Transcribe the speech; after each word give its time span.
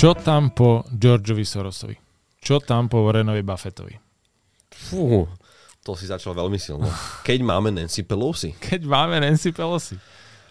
Čo 0.00 0.16
tam 0.16 0.56
po 0.56 0.80
Georgeovi 0.96 1.44
Sorosovi? 1.44 1.92
Čo 2.40 2.64
tam 2.64 2.88
po 2.88 3.04
Warrenovi 3.04 3.44
Buffettovi? 3.44 4.00
Fú, 4.72 5.28
to 5.84 5.92
si 5.92 6.08
začal 6.08 6.32
veľmi 6.32 6.56
silno. 6.56 6.88
Keď 7.28 7.44
máme 7.44 7.68
Nancy 7.68 8.08
Pelosi. 8.08 8.56
Keď 8.56 8.80
máme 8.88 9.20
Nancy 9.20 9.52
Pelosi. 9.52 10.00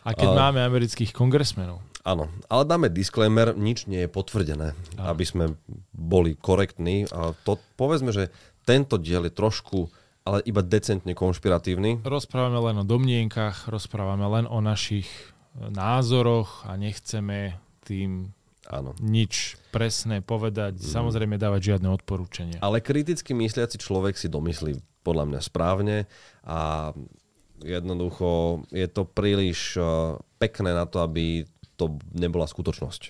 A 0.05 0.13
keď 0.13 0.29
uh, 0.29 0.37
máme 0.37 0.61
amerických 0.61 1.09
kongresmenov. 1.09 1.81
Áno, 2.05 2.29
ale 2.45 2.61
dáme 2.61 2.93
disclaimer, 2.93 3.57
nič 3.57 3.89
nie 3.89 4.05
je 4.05 4.09
potvrdené, 4.13 4.77
uh. 5.01 5.09
aby 5.09 5.25
sme 5.25 5.57
boli 5.97 6.37
korektní. 6.37 7.09
A 7.09 7.33
to, 7.41 7.57
povedzme, 7.73 8.13
že 8.13 8.29
tento 8.69 9.01
diel 9.01 9.25
je 9.25 9.33
trošku, 9.33 9.89
ale 10.29 10.45
iba 10.45 10.61
decentne 10.61 11.17
konšpiratívny. 11.17 12.05
Rozprávame 12.05 12.69
len 12.69 12.75
o 12.77 12.85
domnienkach, 12.85 13.65
rozprávame 13.65 14.29
len 14.29 14.45
o 14.45 14.61
našich 14.61 15.09
názoroch 15.57 16.69
a 16.69 16.77
nechceme 16.77 17.57
tým 17.81 18.29
Áno. 18.69 18.93
nič 19.01 19.57
presné 19.73 20.21
povedať, 20.21 20.77
mm. 20.77 20.85
samozrejme 20.85 21.41
dávať 21.41 21.73
žiadne 21.73 21.89
odporúčania. 21.89 22.61
Ale 22.61 22.85
kriticky 22.85 23.33
mysliaci 23.33 23.81
človek 23.81 24.13
si 24.13 24.29
domyslí 24.29 24.77
podľa 25.01 25.25
mňa 25.25 25.41
správne 25.41 25.97
a 26.45 26.93
jednoducho 27.65 28.61
je 28.69 28.87
to 28.87 29.09
príliš 29.09 29.75
eh, 29.75 30.15
pekné 30.37 30.77
na 30.77 30.85
to, 30.85 31.01
aby 31.01 31.49
to 31.79 31.97
nebola 32.11 32.43
skutočnosť. 32.43 33.01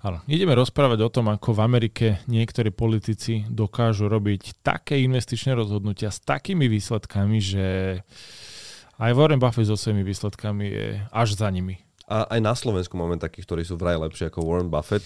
Áno, 0.00 0.24
ideme 0.24 0.56
rozprávať 0.56 0.98
o 1.04 1.12
tom, 1.12 1.28
ako 1.28 1.52
v 1.52 1.60
Amerike 1.60 2.06
niektorí 2.30 2.72
politici 2.72 3.44
dokážu 3.48 4.08
robiť 4.08 4.64
také 4.64 5.04
investičné 5.04 5.52
rozhodnutia 5.52 6.08
s 6.08 6.24
takými 6.24 6.70
výsledkami, 6.70 7.36
že 7.42 7.66
aj 8.96 9.12
Warren 9.12 9.40
Buffett 9.40 9.68
so 9.68 9.76
svojimi 9.76 10.06
výsledkami 10.06 10.64
je 10.64 10.88
až 11.12 11.28
za 11.36 11.52
nimi. 11.52 11.85
A 12.06 12.38
aj 12.38 12.40
na 12.40 12.54
Slovensku 12.54 12.94
máme 12.94 13.18
takých, 13.18 13.50
ktorí 13.50 13.62
sú 13.66 13.74
vraj 13.74 13.98
lepšie 13.98 14.30
ako 14.30 14.46
Warren 14.46 14.70
Buffett, 14.70 15.02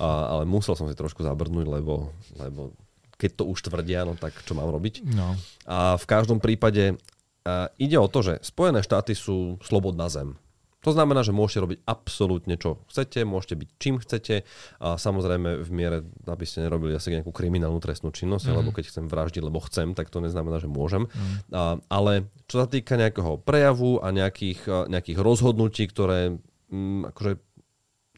a, 0.00 0.36
ale 0.36 0.48
musel 0.48 0.72
som 0.72 0.88
si 0.88 0.96
trošku 0.96 1.20
zabrnúť, 1.20 1.68
lebo, 1.68 2.16
lebo 2.40 2.72
keď 3.20 3.44
to 3.44 3.44
už 3.44 3.68
tvrdia, 3.68 4.08
no 4.08 4.16
tak 4.16 4.32
čo 4.48 4.56
mám 4.56 4.72
robiť? 4.72 5.04
No. 5.12 5.36
A 5.68 6.00
v 6.00 6.04
každom 6.08 6.40
prípade 6.40 6.96
a 7.44 7.72
ide 7.80 7.96
o 7.96 8.08
to, 8.08 8.20
že 8.20 8.40
Spojené 8.44 8.84
štáty 8.84 9.16
sú 9.16 9.56
slobodná 9.64 10.12
zem. 10.12 10.36
To 10.80 10.96
znamená, 10.96 11.20
že 11.20 11.36
môžete 11.36 11.60
robiť 11.60 11.78
absolútne 11.84 12.56
čo 12.56 12.80
chcete, 12.88 13.28
môžete 13.28 13.54
byť 13.60 13.68
čím 13.76 13.96
chcete 14.00 14.48
a 14.80 14.96
samozrejme 14.96 15.60
v 15.60 15.70
miere, 15.70 15.98
aby 16.24 16.44
ste 16.48 16.64
nerobili 16.64 16.96
asi 16.96 17.12
nejakú 17.12 17.28
kriminálnu 17.28 17.76
trestnú 17.84 18.08
činnosť, 18.08 18.48
mm. 18.48 18.56
lebo 18.56 18.70
keď 18.72 18.84
chcem 18.88 19.04
vraždiť, 19.04 19.42
lebo 19.44 19.60
chcem, 19.60 19.92
tak 19.92 20.08
to 20.08 20.24
neznamená, 20.24 20.56
že 20.56 20.72
môžem. 20.72 21.04
Mm. 21.04 21.36
A, 21.52 21.62
ale 21.92 22.32
čo 22.48 22.64
sa 22.64 22.66
týka 22.66 22.96
nejakého 22.96 23.36
prejavu 23.44 24.00
a 24.00 24.08
nejakých, 24.08 24.88
nejakých 24.88 25.18
rozhodnutí, 25.20 25.84
ktoré 25.84 26.40
m, 26.72 27.04
mm, 27.04 27.12
akože 27.12 27.32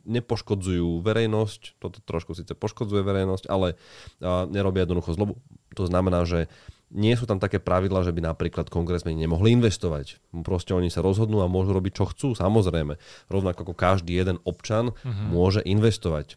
nepoškodzujú 0.02 0.98
verejnosť, 1.02 1.78
toto 1.78 2.02
trošku 2.02 2.34
síce 2.34 2.58
poškodzuje 2.58 3.02
verejnosť, 3.06 3.44
ale 3.50 3.74
a, 4.22 4.46
nerobia 4.46 4.86
jednoducho 4.86 5.14
zlobu. 5.18 5.34
To 5.74 5.86
znamená, 5.90 6.22
že 6.26 6.46
nie 6.92 7.16
sú 7.16 7.24
tam 7.24 7.40
také 7.40 7.56
pravidla, 7.56 8.04
že 8.04 8.12
by 8.12 8.20
napríklad 8.20 8.68
kongresmeni 8.68 9.24
nemohli 9.24 9.56
investovať. 9.56 10.20
Proste 10.44 10.76
oni 10.76 10.92
sa 10.92 11.00
rozhodnú 11.00 11.40
a 11.40 11.48
môžu 11.48 11.72
robiť, 11.72 11.92
čo 11.96 12.04
chcú, 12.12 12.28
samozrejme. 12.36 13.00
Rovnako 13.32 13.72
ako 13.72 13.74
každý 13.74 14.20
jeden 14.20 14.36
občan 14.44 14.92
uh-huh. 14.92 15.26
môže 15.32 15.64
investovať. 15.64 16.36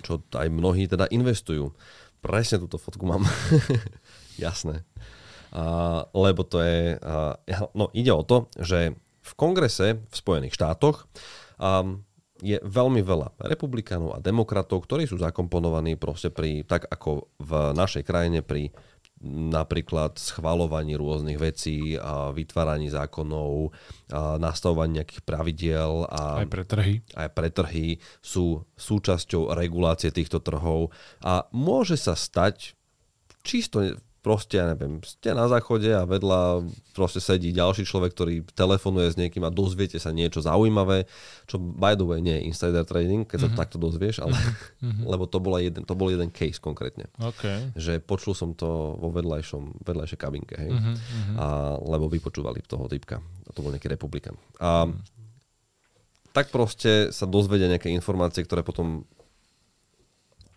Čo 0.00 0.24
aj 0.32 0.48
mnohí 0.48 0.88
teda 0.88 1.04
investujú. 1.12 1.76
Presne 2.24 2.64
túto 2.64 2.80
fotku 2.80 3.04
mám. 3.04 3.28
Jasné. 4.40 4.88
A, 5.52 6.08
lebo 6.16 6.42
to 6.48 6.64
je... 6.64 6.96
A, 6.98 7.36
no, 7.76 7.92
ide 7.92 8.10
o 8.10 8.24
to, 8.24 8.48
že 8.56 8.96
v 9.24 9.32
kongrese 9.36 10.00
v 10.00 10.14
Spojených 10.16 10.56
štátoch 10.56 11.04
a, 11.60 11.84
je 12.42 12.58
veľmi 12.60 13.00
veľa 13.00 13.38
republikánov 13.46 14.18
a 14.18 14.22
demokratov, 14.24 14.84
ktorí 14.84 15.06
sú 15.06 15.16
zakomponovaní 15.16 15.94
proste 15.94 16.28
pri, 16.28 16.66
tak 16.66 16.84
ako 16.90 17.30
v 17.40 17.52
našej 17.72 18.02
krajine 18.02 18.42
pri 18.42 18.74
napríklad 19.24 20.20
schvalovaní 20.20 21.00
rôznych 21.00 21.40
vecí 21.40 21.96
a 21.96 22.28
vytváraní 22.30 22.92
zákonov, 22.92 23.72
a 24.12 24.36
nastavovaní 24.36 25.00
nejakých 25.00 25.22
pravidiel 25.24 26.04
a 26.12 26.44
aj 26.44 26.48
pre 26.52 26.64
trhy. 26.68 26.94
Aj 27.16 27.28
pre 27.32 27.48
trhy 27.48 27.98
sú 28.20 28.68
súčasťou 28.76 29.56
regulácie 29.56 30.12
týchto 30.12 30.44
trhov 30.44 30.92
a 31.24 31.48
môže 31.50 31.96
sa 31.96 32.12
stať 32.12 32.76
čisto 33.40 33.96
proste, 34.24 34.56
ja 34.56 34.72
neviem, 34.72 35.04
ste 35.04 35.36
na 35.36 35.44
záchode 35.44 35.92
a 35.92 36.08
vedľa 36.08 36.64
proste 36.96 37.20
sedí 37.20 37.52
ďalší 37.52 37.84
človek, 37.84 38.16
ktorý 38.16 38.40
telefonuje 38.56 39.12
s 39.12 39.20
niekým 39.20 39.44
a 39.44 39.52
dozviete 39.52 40.00
sa 40.00 40.16
niečo 40.16 40.40
zaujímavé, 40.40 41.04
čo 41.44 41.60
by 41.60 41.92
the 41.92 42.08
way 42.08 42.24
nie 42.24 42.32
je 42.40 42.48
insider 42.48 42.88
trading, 42.88 43.28
keď 43.28 43.36
mm-hmm. 43.36 43.52
sa 43.52 43.54
mhm. 43.54 43.60
takto 43.60 43.76
dozvieš, 43.76 44.24
ale 44.24 44.32
mm-hmm. 44.32 45.04
lebo 45.12 45.28
to, 45.28 45.38
bola 45.44 45.60
jeden, 45.60 45.84
to 45.84 45.92
bol 45.92 46.08
jeden 46.08 46.32
case 46.32 46.56
konkrétne. 46.56 47.04
Okay. 47.20 47.68
Že 47.76 48.00
počul 48.00 48.32
som 48.32 48.56
to 48.56 48.96
vo 48.96 49.12
vedľajšom, 49.12 49.84
vedľajšej 49.84 50.18
kabinke, 50.18 50.56
hej, 50.56 50.72
mm-hmm. 50.72 51.36
a, 51.36 51.76
lebo 51.84 52.08
vypočúvali 52.08 52.64
toho 52.64 52.88
typka. 52.88 53.20
To 53.52 53.60
bol 53.60 53.76
nejaký 53.76 53.92
republikan. 53.92 54.40
A, 54.56 54.88
mm. 54.88 55.20
Tak 56.34 56.50
proste 56.50 57.14
sa 57.14 57.30
dozvedia 57.30 57.70
nejaké 57.70 57.94
informácie, 57.94 58.42
ktoré 58.42 58.66
potom 58.66 59.06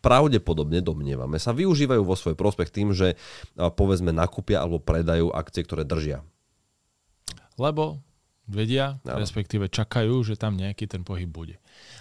pravdepodobne, 0.08 0.80
domnievame 0.80 1.36
sa, 1.36 1.52
využívajú 1.52 2.08
vo 2.08 2.16
svoj 2.16 2.40
prospech 2.40 2.72
tým, 2.72 2.96
že 2.96 3.20
povedzme 3.60 4.16
nakúpia 4.16 4.64
alebo 4.64 4.80
predajú 4.80 5.36
akcie, 5.36 5.68
ktoré 5.68 5.84
držia. 5.84 6.24
Lebo 7.60 8.00
vedia, 8.48 9.04
ano. 9.04 9.20
respektíve 9.20 9.68
čakajú, 9.68 10.24
že 10.24 10.40
tam 10.40 10.56
nejaký 10.56 10.88
ten 10.88 11.04
pohyb 11.04 11.28
bude. 11.28 11.56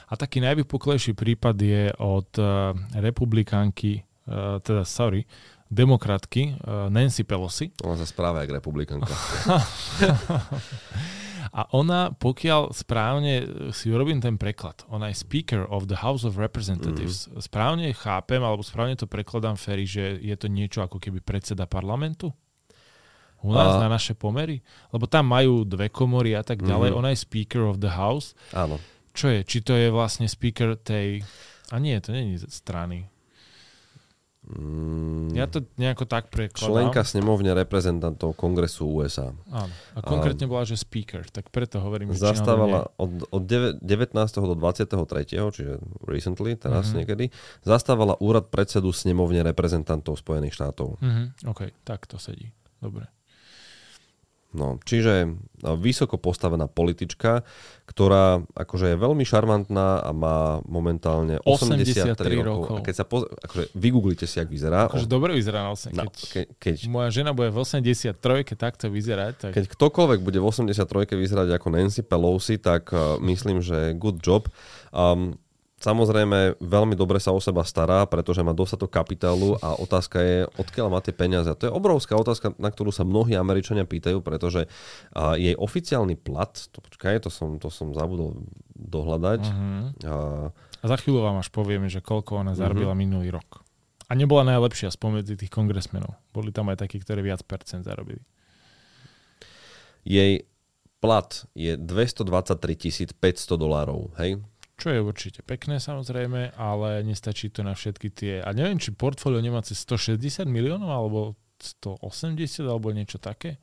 A 0.07 0.15
taký 0.15 0.39
najvypuklejší 0.39 1.19
prípad 1.19 1.57
je 1.59 1.91
od 1.99 2.31
uh, 2.39 2.71
republikánky, 2.95 4.07
uh, 4.31 4.63
teda 4.63 4.87
sorry, 4.87 5.27
demokratky 5.67 6.55
uh, 6.63 6.87
Nancy 6.87 7.27
Pelosi. 7.27 7.75
Ona 7.83 7.99
sa 7.99 8.07
správa 8.07 8.47
jak 8.47 8.63
republikánka. 8.63 9.11
A 11.57 11.65
ona, 11.73 12.13
pokiaľ 12.13 12.77
správne 12.77 13.49
si 13.73 13.89
urobím 13.89 14.21
ten 14.21 14.37
preklad, 14.37 14.85
ona 14.93 15.09
je 15.09 15.17
Speaker 15.17 15.65
of 15.65 15.89
the 15.89 16.05
House 16.05 16.21
of 16.29 16.37
Representatives. 16.37 17.33
Mm. 17.33 17.41
Správne 17.41 17.87
chápem, 17.97 18.45
alebo 18.45 18.61
správne 18.61 18.93
to 18.93 19.09
prekladám, 19.09 19.57
Ferry, 19.57 19.89
že 19.89 20.21
je 20.21 20.37
to 20.37 20.53
niečo 20.53 20.85
ako 20.85 21.01
keby 21.01 21.25
predseda 21.25 21.65
parlamentu? 21.65 22.29
U 23.41 23.57
nás 23.57 23.81
a... 23.81 23.81
na 23.81 23.89
naše 23.89 24.13
pomery? 24.13 24.61
Lebo 24.93 25.09
tam 25.09 25.33
majú 25.33 25.65
dve 25.65 25.89
komory 25.89 26.37
a 26.37 26.45
tak 26.45 26.61
ďalej. 26.61 26.93
Mm. 26.93 26.97
Ona 27.01 27.09
je 27.17 27.25
Speaker 27.25 27.65
of 27.65 27.81
the 27.81 27.89
House. 27.89 28.37
Áno. 28.53 28.77
Čo 29.17 29.33
je? 29.33 29.41
Či 29.41 29.59
to 29.65 29.73
je 29.73 29.89
vlastne 29.89 30.29
Speaker 30.29 30.77
tej... 30.77 31.25
A 31.73 31.81
nie, 31.81 31.97
to 32.05 32.13
je 32.13 32.37
strany. 32.53 33.09
Mm, 34.47 35.35
ja 35.35 35.51
to 35.51 35.67
nejako 35.75 36.07
tak 36.07 36.31
prekladám. 36.31 36.71
Členka 36.71 37.03
snemovne 37.03 37.51
reprezentantov 37.51 38.39
kongresu 38.39 38.87
USA. 38.87 39.35
Áno. 39.51 39.75
A 39.95 39.99
konkrétne 40.07 40.47
a 40.47 40.51
bola, 40.55 40.63
že 40.63 40.79
speaker, 40.79 41.27
tak 41.27 41.51
preto 41.51 41.83
hovorím, 41.83 42.15
že 42.15 42.23
Zastávala 42.23 42.87
od, 42.95 43.27
od 43.27 43.43
19. 43.43 43.83
do 44.39 44.55
23., 44.55 44.95
čiže 45.35 45.83
recently, 46.07 46.55
teraz 46.55 46.95
uh-huh. 46.95 47.03
niekedy, 47.03 47.35
zastávala 47.67 48.15
úrad 48.23 48.47
predsedu 48.47 48.95
snemovne 48.95 49.43
reprezentantov 49.43 50.23
Spojených 50.23 50.55
štátov. 50.55 51.03
Uh-huh. 51.03 51.51
OK, 51.51 51.75
tak 51.83 52.07
to 52.07 52.23
sedí. 52.23 52.55
Dobre. 52.79 53.16
No, 54.57 54.81
čiže 54.81 55.37
no, 55.61 55.77
vysoko 55.77 56.17
postavená 56.17 56.65
politička, 56.65 57.45
ktorá 57.85 58.41
akože 58.57 58.93
je 58.93 58.97
veľmi 58.97 59.21
šarmantná 59.21 60.01
a 60.01 60.11
má 60.17 60.65
momentálne 60.65 61.37
83, 61.45 62.17
83 62.17 62.41
rokov. 62.41 62.43
rokov. 62.43 62.77
A 62.77 62.81
keď 62.81 62.95
sa 62.97 63.05
poz... 63.05 63.29
akože 63.29 63.77
vygooglite 63.77 64.25
si, 64.25 64.41
jak 64.41 64.49
vyzerá. 64.49 64.89
Akože 64.89 65.05
dobre 65.05 65.37
vyzerá 65.37 65.69
na 65.69 65.77
8. 65.77 65.93
No, 65.93 66.09
keď, 66.09 66.17
ke, 66.33 66.41
keď, 66.57 66.75
moja 66.89 67.09
žena 67.13 67.37
bude 67.37 67.53
v 67.53 67.59
83, 67.61 68.17
keď 68.49 68.57
takto 68.57 68.89
vyzerať. 68.89 69.33
Tak... 69.45 69.51
Keď 69.53 69.65
ktokoľvek 69.77 70.21
bude 70.25 70.39
v 70.41 70.47
83 70.49 71.13
vyzerať 71.13 71.49
ako 71.53 71.67
Nancy 71.69 72.01
Pelosi, 72.01 72.57
tak 72.57 72.89
uh, 72.97 73.21
myslím, 73.21 73.61
že 73.61 73.93
good 73.93 74.25
job. 74.25 74.49
Um, 74.97 75.37
Samozrejme, 75.77 76.57
veľmi 76.57 76.97
dobre 76.97 77.21
sa 77.21 77.37
o 77.37 77.41
seba 77.41 77.61
stará, 77.61 78.09
pretože 78.09 78.41
má 78.41 78.57
dostatok 78.57 78.89
kapitálu 78.89 79.61
a 79.61 79.77
otázka 79.77 80.17
je, 80.25 80.39
odkiaľ 80.57 80.89
má 80.89 81.05
tie 81.05 81.13
peniaze. 81.13 81.53
A 81.53 81.59
to 81.59 81.69
je 81.69 81.77
obrovská 81.77 82.17
otázka, 82.17 82.57
na 82.57 82.73
ktorú 82.73 82.89
sa 82.89 83.05
mnohí 83.05 83.37
Američania 83.37 83.85
pýtajú, 83.85 84.25
pretože 84.25 84.65
uh, 84.65 85.37
jej 85.37 85.53
oficiálny 85.53 86.17
plat, 86.17 86.49
to 86.73 86.81
počkaj, 86.81 87.21
to 87.21 87.29
som, 87.29 87.61
to 87.61 87.69
som 87.69 87.93
zabudol 87.93 88.41
dohľadať. 88.73 89.43
Uh-huh. 89.45 89.85
Uh, 90.01 90.49
a 90.81 90.85
za 90.89 90.97
chvíľu 90.97 91.21
vám 91.21 91.45
až 91.45 91.53
povieme, 91.53 91.93
že 91.93 92.01
koľko 92.01 92.41
ona 92.41 92.57
zarobila 92.57 92.97
uh-huh. 92.97 93.05
minulý 93.05 93.29
rok. 93.37 93.61
A 94.09 94.17
nebola 94.17 94.49
najlepšia 94.49 94.89
spomedzi 94.89 95.37
tých 95.37 95.53
kongresmenov. 95.53 96.17
Boli 96.33 96.57
tam 96.57 96.73
aj 96.73 96.89
takí, 96.89 97.05
ktorí 97.05 97.21
viac 97.21 97.45
percent 97.45 97.85
zarobili. 97.85 98.25
Jej 100.09 100.49
plat 101.05 101.29
je 101.53 101.77
223 101.77 103.13
500 103.13 103.61
dolárov, 103.61 104.15
hej? 104.17 104.41
Čo 104.77 104.93
je 104.93 105.01
určite 105.01 105.41
pekné 105.41 105.81
samozrejme, 105.81 106.53
ale 106.53 107.01
nestačí 107.01 107.49
to 107.49 107.65
na 107.65 107.73
všetky 107.73 108.09
tie... 108.13 108.35
A 108.45 108.53
neviem, 108.53 108.77
či 108.77 108.93
portfólio 108.93 109.41
nemá 109.41 109.65
cez 109.65 109.81
160 109.89 110.45
miliónov, 110.45 110.93
alebo 110.93 111.21
180, 111.57 112.69
alebo 112.69 112.93
niečo 112.93 113.17
také. 113.17 113.57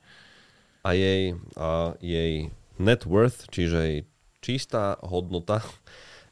A 0.82 0.98
jej, 0.98 1.38
a 1.54 1.94
jej 2.02 2.50
net 2.82 3.06
worth, 3.06 3.46
čiže 3.54 3.78
jej 3.78 4.00
čistá 4.42 4.98
hodnota 5.06 5.62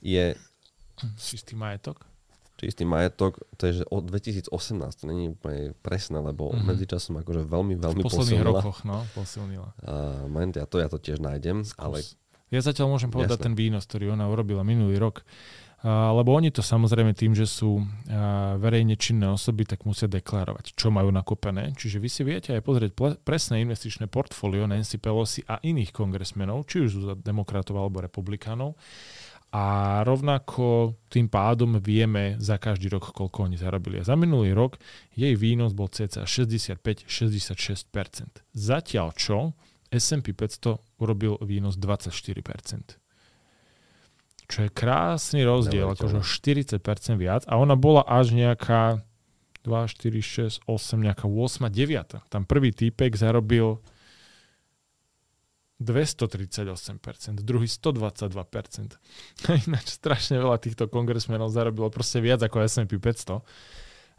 je... 0.01 0.33
Čistý 1.21 1.53
majetok? 1.53 2.01
Čistý 2.57 2.85
majetok, 2.85 3.41
to 3.57 3.69
je 3.69 3.81
že 3.81 3.85
od 3.89 4.05
2018, 4.05 4.53
to 4.93 5.03
není 5.09 5.33
úplne 5.33 5.73
presné, 5.81 6.21
lebo 6.21 6.53
mm-hmm. 6.53 6.69
medzičasom 6.69 7.17
akože 7.21 7.41
veľmi, 7.49 7.73
veľmi 7.73 8.01
v 8.01 8.05
posledných 8.05 8.37
posilnila. 8.37 8.61
rokoch, 8.61 8.79
no, 8.85 9.01
posilnila. 9.17 9.69
Uh, 9.81 10.29
moment, 10.29 10.53
ja 10.53 10.69
to, 10.69 10.77
ja 10.77 10.85
to 10.85 11.01
tiež 11.01 11.17
nájdem, 11.21 11.65
Skús. 11.65 11.81
ale 11.81 11.97
Ja 12.51 12.59
zatiaľ 12.59 12.91
môžem 12.91 13.07
povedať 13.07 13.39
Jasné. 13.39 13.47
ten 13.47 13.53
výnos, 13.55 13.87
ktorý 13.87 14.11
ona 14.11 14.27
urobila 14.27 14.61
minulý 14.61 14.99
rok. 14.99 15.23
A, 15.81 16.13
lebo 16.13 16.35
oni 16.35 16.53
to 16.53 16.61
samozrejme 16.61 17.15
tým, 17.15 17.33
že 17.33 17.47
sú 17.47 17.79
a, 17.79 18.59
verejne 18.59 18.99
činné 18.99 19.31
osoby, 19.31 19.65
tak 19.65 19.87
musia 19.87 20.11
deklarovať, 20.11 20.75
čo 20.75 20.91
majú 20.91 21.09
nakúpené. 21.09 21.71
Čiže 21.73 21.97
vy 21.97 22.09
si 22.11 22.21
viete 22.27 22.53
aj 22.53 22.61
pozrieť 22.61 22.91
ple- 22.91 23.17
presné 23.23 23.63
investičné 23.63 24.11
portfólio 24.11 24.67
Nancy 24.67 24.99
Pelosi 24.99 25.41
a 25.47 25.63
iných 25.63 25.95
kongresmenov, 25.95 26.67
či 26.67 26.85
už 26.85 26.91
za 27.01 27.15
demokratov 27.17 27.79
alebo 27.79 28.03
republikánov. 28.03 28.75
A 29.51 29.99
rovnako 30.07 30.95
tým 31.11 31.27
pádom 31.27 31.75
vieme 31.83 32.39
za 32.39 32.55
každý 32.55 32.87
rok, 32.87 33.11
koľko 33.11 33.51
oni 33.51 33.59
zarobili. 33.59 33.99
A 33.99 34.07
za 34.07 34.15
minulý 34.15 34.55
rok 34.55 34.79
jej 35.11 35.35
výnos 35.35 35.75
bol 35.75 35.91
cca 35.91 36.23
65-66%. 36.23 37.03
Zatiaľ 38.55 39.11
čo 39.11 39.51
S&P 39.91 40.31
500 40.31 40.79
urobil 41.03 41.35
výnos 41.43 41.75
24%. 41.75 42.97
Čo 44.47 44.67
je 44.67 44.69
krásny 44.71 45.43
rozdiel, 45.43 45.91
akože 45.91 46.19
o 46.19 46.23
40% 46.23 46.81
viac. 47.19 47.43
A 47.47 47.59
ona 47.59 47.75
bola 47.75 48.03
až 48.03 48.35
nejaká 48.35 49.03
2, 49.63 49.67
4, 49.67 50.65
6, 50.65 50.67
8, 50.67 51.07
nejaká 51.07 51.27
8, 51.27 51.71
9. 51.71 52.31
Tam 52.31 52.43
prvý 52.43 52.71
týpek 52.75 53.15
zarobil 53.15 53.79
238%, 55.81 57.41
druhý 57.41 57.65
122%. 57.65 58.95
Ináč 59.67 59.87
strašne 59.97 60.37
veľa 60.37 60.61
týchto 60.61 60.85
kongresmenov 60.87 61.49
zarobilo 61.49 61.89
proste 61.89 62.21
viac 62.21 62.39
ako 62.45 62.61
S&P 62.61 63.01
500. 63.01 63.41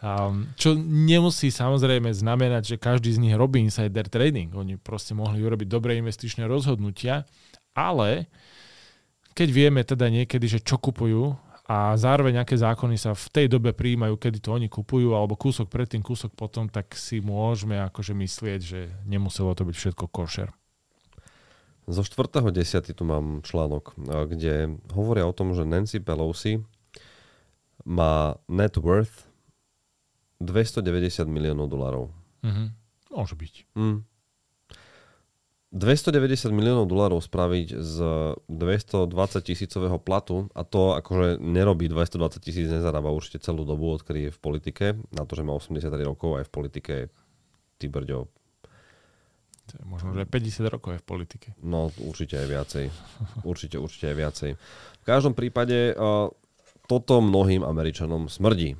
Um, 0.02 0.50
čo 0.58 0.74
nemusí 0.74 1.54
samozrejme 1.54 2.10
znamenať, 2.10 2.74
že 2.74 2.82
každý 2.82 3.14
z 3.14 3.22
nich 3.22 3.38
robí 3.38 3.62
insider 3.62 4.10
trading. 4.10 4.50
Oni 4.50 4.74
proste 4.74 5.14
mohli 5.14 5.38
urobiť 5.38 5.70
dobré 5.70 5.94
investičné 5.94 6.42
rozhodnutia, 6.50 7.22
ale 7.70 8.26
keď 9.30 9.48
vieme 9.54 9.86
teda 9.86 10.10
niekedy, 10.10 10.58
že 10.58 10.58
čo 10.58 10.82
kupujú 10.82 11.38
a 11.70 11.94
zároveň 11.94 12.42
aké 12.42 12.58
zákony 12.58 12.98
sa 12.98 13.14
v 13.14 13.26
tej 13.30 13.46
dobe 13.46 13.70
prijímajú, 13.70 14.18
kedy 14.18 14.42
to 14.42 14.50
oni 14.50 14.66
kupujú, 14.66 15.14
alebo 15.14 15.38
kúsok 15.38 15.70
predtým, 15.70 16.02
kúsok 16.02 16.34
potom, 16.34 16.66
tak 16.66 16.98
si 16.98 17.22
môžeme 17.22 17.78
akože 17.86 18.12
myslieť, 18.12 18.60
že 18.60 18.80
nemuselo 19.06 19.54
to 19.54 19.62
byť 19.62 19.76
všetko 19.78 20.04
košer. 20.10 20.50
Zo 21.86 22.02
4.10. 22.02 22.90
tu 22.90 23.02
mám 23.06 23.46
článok, 23.46 23.94
a, 24.10 24.26
kde 24.26 24.82
hovoria 24.90 25.30
o 25.30 25.34
tom, 25.34 25.54
že 25.54 25.62
Nancy 25.62 26.02
Pelosi 26.02 26.58
má 27.86 28.34
net 28.50 28.74
worth 28.78 29.30
290 30.42 31.30
miliónov 31.30 31.70
dolarov. 31.70 32.10
Mhm. 32.42 32.74
Môže 33.12 33.38
byť. 33.38 33.54
Hm. 33.78 34.02
290 35.72 36.52
miliónov 36.52 36.84
dolarov 36.84 37.24
spraviť 37.24 37.80
z 37.80 37.96
220 38.44 39.08
tisícového 39.40 39.96
platu 39.96 40.52
a 40.52 40.68
to 40.68 40.92
akože 41.00 41.40
nerobí 41.40 41.88
220 41.88 42.44
tisíc, 42.44 42.68
nezarába 42.68 43.08
určite 43.08 43.40
celú 43.40 43.64
dobu, 43.64 43.88
odkedy 43.96 44.28
je 44.28 44.32
v 44.36 44.40
politike, 44.40 44.86
na 45.16 45.24
to, 45.24 45.32
že 45.32 45.48
má 45.48 45.56
83 45.56 45.88
rokov 46.04 46.36
aj 46.36 46.44
v 46.44 46.52
politike 46.52 46.94
ty 47.80 47.88
brďo, 47.88 48.28
To 49.72 49.72
je 49.80 49.84
možno, 49.88 50.12
že 50.12 50.28
50 50.28 50.68
rokov 50.68 50.90
je 50.92 51.00
v 51.00 51.06
politike. 51.08 51.48
No, 51.64 51.88
určite 52.04 52.36
aj 52.36 52.48
viacej. 52.52 52.84
Určite, 53.40 53.80
určite 53.80 54.12
aj 54.12 54.16
viacej. 54.20 54.50
V 55.00 55.04
každom 55.08 55.32
prípade 55.32 55.96
uh, 55.96 56.28
toto 56.84 57.24
mnohým 57.24 57.64
Američanom 57.64 58.28
smrdí. 58.28 58.76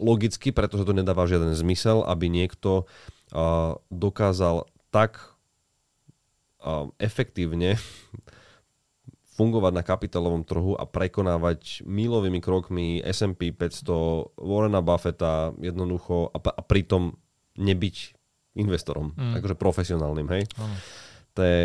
Logicky, 0.00 0.50
pretože 0.50 0.88
to 0.88 0.96
nedáva 0.96 1.28
žiaden 1.28 1.52
zmysel, 1.52 2.02
aby 2.02 2.32
niekto 2.32 2.88
uh, 3.30 3.76
dokázal 3.92 4.66
tak 4.88 5.20
uh, 6.64 6.88
efektívne 6.98 7.76
fungovať 9.40 9.72
na 9.72 9.80
kapitálovom 9.80 10.44
trhu 10.44 10.76
a 10.76 10.84
prekonávať 10.84 11.80
mílovými 11.88 12.44
krokmi 12.44 13.00
S&P 13.00 13.56
500, 13.56 14.36
Warrena 14.36 14.84
Buffetta 14.84 15.56
jednoducho 15.56 16.28
a, 16.28 16.38
a 16.40 16.60
pritom 16.60 17.16
nebyť 17.56 17.96
investorom, 18.58 19.14
Mm. 19.14 19.22
mm. 19.22 19.34
akože 19.40 19.56
profesionálnym, 19.56 20.28
hej. 20.34 20.42
Áno. 20.58 20.74
To 21.38 21.40
je, 21.40 21.62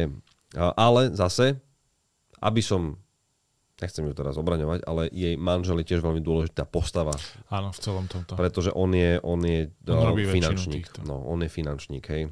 ale 0.56 1.02
zase, 1.18 1.58
aby 2.40 2.62
som, 2.62 2.96
nechcem 3.76 4.08
ju 4.08 4.14
teraz 4.16 4.40
obraňovať, 4.40 4.88
ale 4.88 5.12
jej 5.12 5.36
manžel 5.36 5.84
je 5.84 5.88
tiež 5.92 6.00
veľmi 6.00 6.24
dôležitá 6.24 6.64
postava, 6.64 7.12
Áno, 7.52 7.76
v 7.76 7.80
celom 7.84 8.06
tomto. 8.08 8.40
pretože 8.40 8.72
on 8.72 8.96
je, 8.96 9.20
on 9.20 9.44
je 9.44 9.68
On 9.92 10.16
uh, 10.16 10.32
finančník. 10.32 10.88
No, 11.04 11.20
on 11.28 11.44
je 11.44 11.52
finančník, 11.52 12.06
hej. 12.08 12.32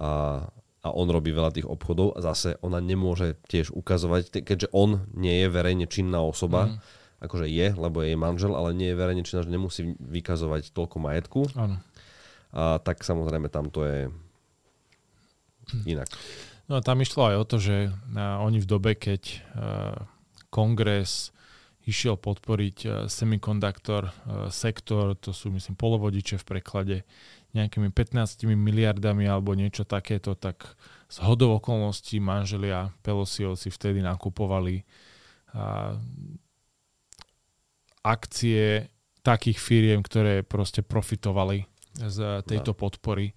A, 0.00 0.40
a 0.80 0.88
on 0.88 1.10
robí 1.12 1.28
veľa 1.28 1.52
tých 1.52 1.68
obchodov 1.68 2.16
a 2.16 2.24
zase 2.24 2.56
ona 2.64 2.80
nemôže 2.80 3.36
tiež 3.52 3.68
ukazovať, 3.76 4.40
keďže 4.40 4.72
on 4.72 5.04
nie 5.12 5.44
je 5.44 5.48
verejne 5.52 5.84
činná 5.84 6.24
osoba, 6.24 6.72
Mm. 6.72 6.78
akože 7.18 7.46
je, 7.50 7.66
lebo 7.74 8.00
je 8.00 8.14
jej 8.14 8.18
manžel, 8.18 8.54
ale 8.54 8.72
nie 8.72 8.88
je 8.88 8.96
verejne 8.96 9.22
činná, 9.26 9.42
že 9.42 9.50
nemusí 9.50 9.92
vykazovať 9.98 10.70
toľko 10.72 10.96
majetku, 11.02 11.40
Áno. 11.52 11.82
a 12.54 12.78
tak 12.80 13.02
samozrejme 13.04 13.50
tam 13.52 13.68
to 13.68 13.84
je 13.84 13.98
inak. 15.84 16.08
No 16.68 16.76
a 16.76 16.84
tam 16.84 17.00
išlo 17.00 17.28
aj 17.32 17.36
o 17.36 17.44
to, 17.44 17.56
že 17.58 17.76
a, 18.14 18.40
oni 18.40 18.60
v 18.60 18.70
dobe, 18.70 18.92
keď 18.96 19.22
a, 19.52 20.08
kongres 20.48 21.32
išiel 21.88 22.20
podporiť 22.20 22.76
a, 22.84 22.88
semikonduktor 23.08 24.02
a, 24.08 24.12
sektor, 24.52 25.16
to 25.16 25.32
sú 25.32 25.48
myslím 25.52 25.76
polovodiče 25.76 26.36
v 26.40 26.44
preklade, 26.44 26.96
nejakými 27.56 27.88
15 27.88 28.44
miliardami 28.44 29.24
alebo 29.24 29.56
niečo 29.56 29.88
takéto, 29.88 30.36
tak 30.36 30.76
z 31.08 31.16
hodov 31.24 31.64
okolností 31.64 32.20
manželia 32.20 32.92
Pelosiovci 33.00 33.72
vtedy 33.72 34.04
nakupovali 34.04 34.84
a, 35.56 35.96
akcie 38.04 38.92
takých 39.24 39.58
firiem, 39.60 40.00
ktoré 40.00 40.44
proste 40.44 40.80
profitovali 40.84 41.68
z 41.98 42.44
tejto 42.46 42.72
podpory 42.72 43.34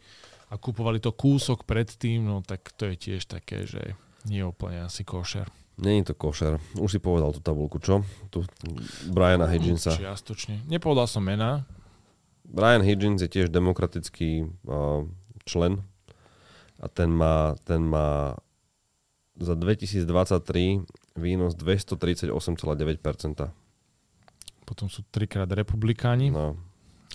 a 0.52 0.60
kupovali 0.60 1.00
to 1.00 1.16
kúsok 1.16 1.64
predtým, 1.64 2.28
no 2.28 2.44
tak 2.44 2.76
to 2.76 2.92
je 2.92 2.96
tiež 2.96 3.26
také, 3.26 3.64
že 3.64 3.96
nie 4.28 4.44
je 4.44 4.48
úplne 4.48 4.86
asi 4.86 5.02
košer. 5.08 5.48
Není 5.82 6.06
to 6.06 6.14
košer. 6.14 6.62
Už 6.78 6.92
si 6.94 7.00
povedal 7.02 7.34
tú 7.34 7.42
tabulku, 7.42 7.82
čo? 7.82 8.06
Tu 8.30 8.46
Briana 9.10 9.50
Higginsa. 9.50 9.98
Čiastočne. 9.98 10.62
Nepovedal 10.70 11.10
som 11.10 11.26
mena. 11.26 11.66
Brian 12.46 12.86
Higgins 12.86 13.18
je 13.26 13.30
tiež 13.32 13.50
demokratický 13.50 14.46
uh, 14.70 15.08
člen 15.48 15.82
a 16.78 16.86
ten 16.86 17.10
má, 17.10 17.58
ten 17.66 17.82
má 17.82 18.38
za 19.40 19.58
2023 19.58 20.06
výnos 21.18 21.58
238,9%. 21.58 23.50
Potom 24.68 24.88
sú 24.88 25.02
trikrát 25.10 25.50
republikáni. 25.50 26.30
No. 26.30 26.58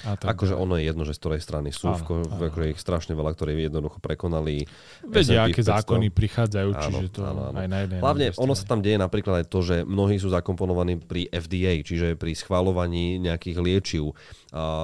A 0.05 0.13
tak 0.13 0.37
Akože 0.37 0.53
ono 0.53 0.77
je 0.77 0.85
jedno, 0.85 1.03
že 1.03 1.13
z 1.13 1.21
ktorej 1.21 1.41
strany 1.41 1.73
sú. 1.73 1.89
Áno, 1.89 2.05
ko- 2.05 2.21
áno. 2.21 2.37
akože 2.37 2.69
ich 2.69 2.77
strašne 2.77 3.13
veľa, 3.13 3.33
ktorí 3.33 3.65
jednoducho 3.65 3.97
prekonali 3.97 4.69
Vedia, 5.03 5.49
aké 5.49 5.65
500. 5.65 5.73
zákony 5.73 6.07
prichádzajú, 6.13 6.69
Áno, 6.69 6.85
čiže 6.93 7.09
to 7.11 7.21
áno, 7.23 7.41
áno. 7.49 7.57
aj 7.57 7.67
na 7.67 7.79
jednej 7.81 7.99
Hlavne 7.99 8.27
ono 8.37 8.53
sa 8.53 8.65
tam 8.67 8.85
deje 8.85 8.97
napríklad 8.97 9.41
aj 9.41 9.47
to, 9.49 9.65
že 9.65 9.77
mnohí 9.83 10.21
sú 10.21 10.29
zakomponovaní 10.29 11.01
pri 11.01 11.27
FDA, 11.27 11.81
čiže 11.81 12.13
pri 12.15 12.37
schvalovaní 12.37 13.17
nejakých 13.19 13.57
liečiv, 13.57 14.13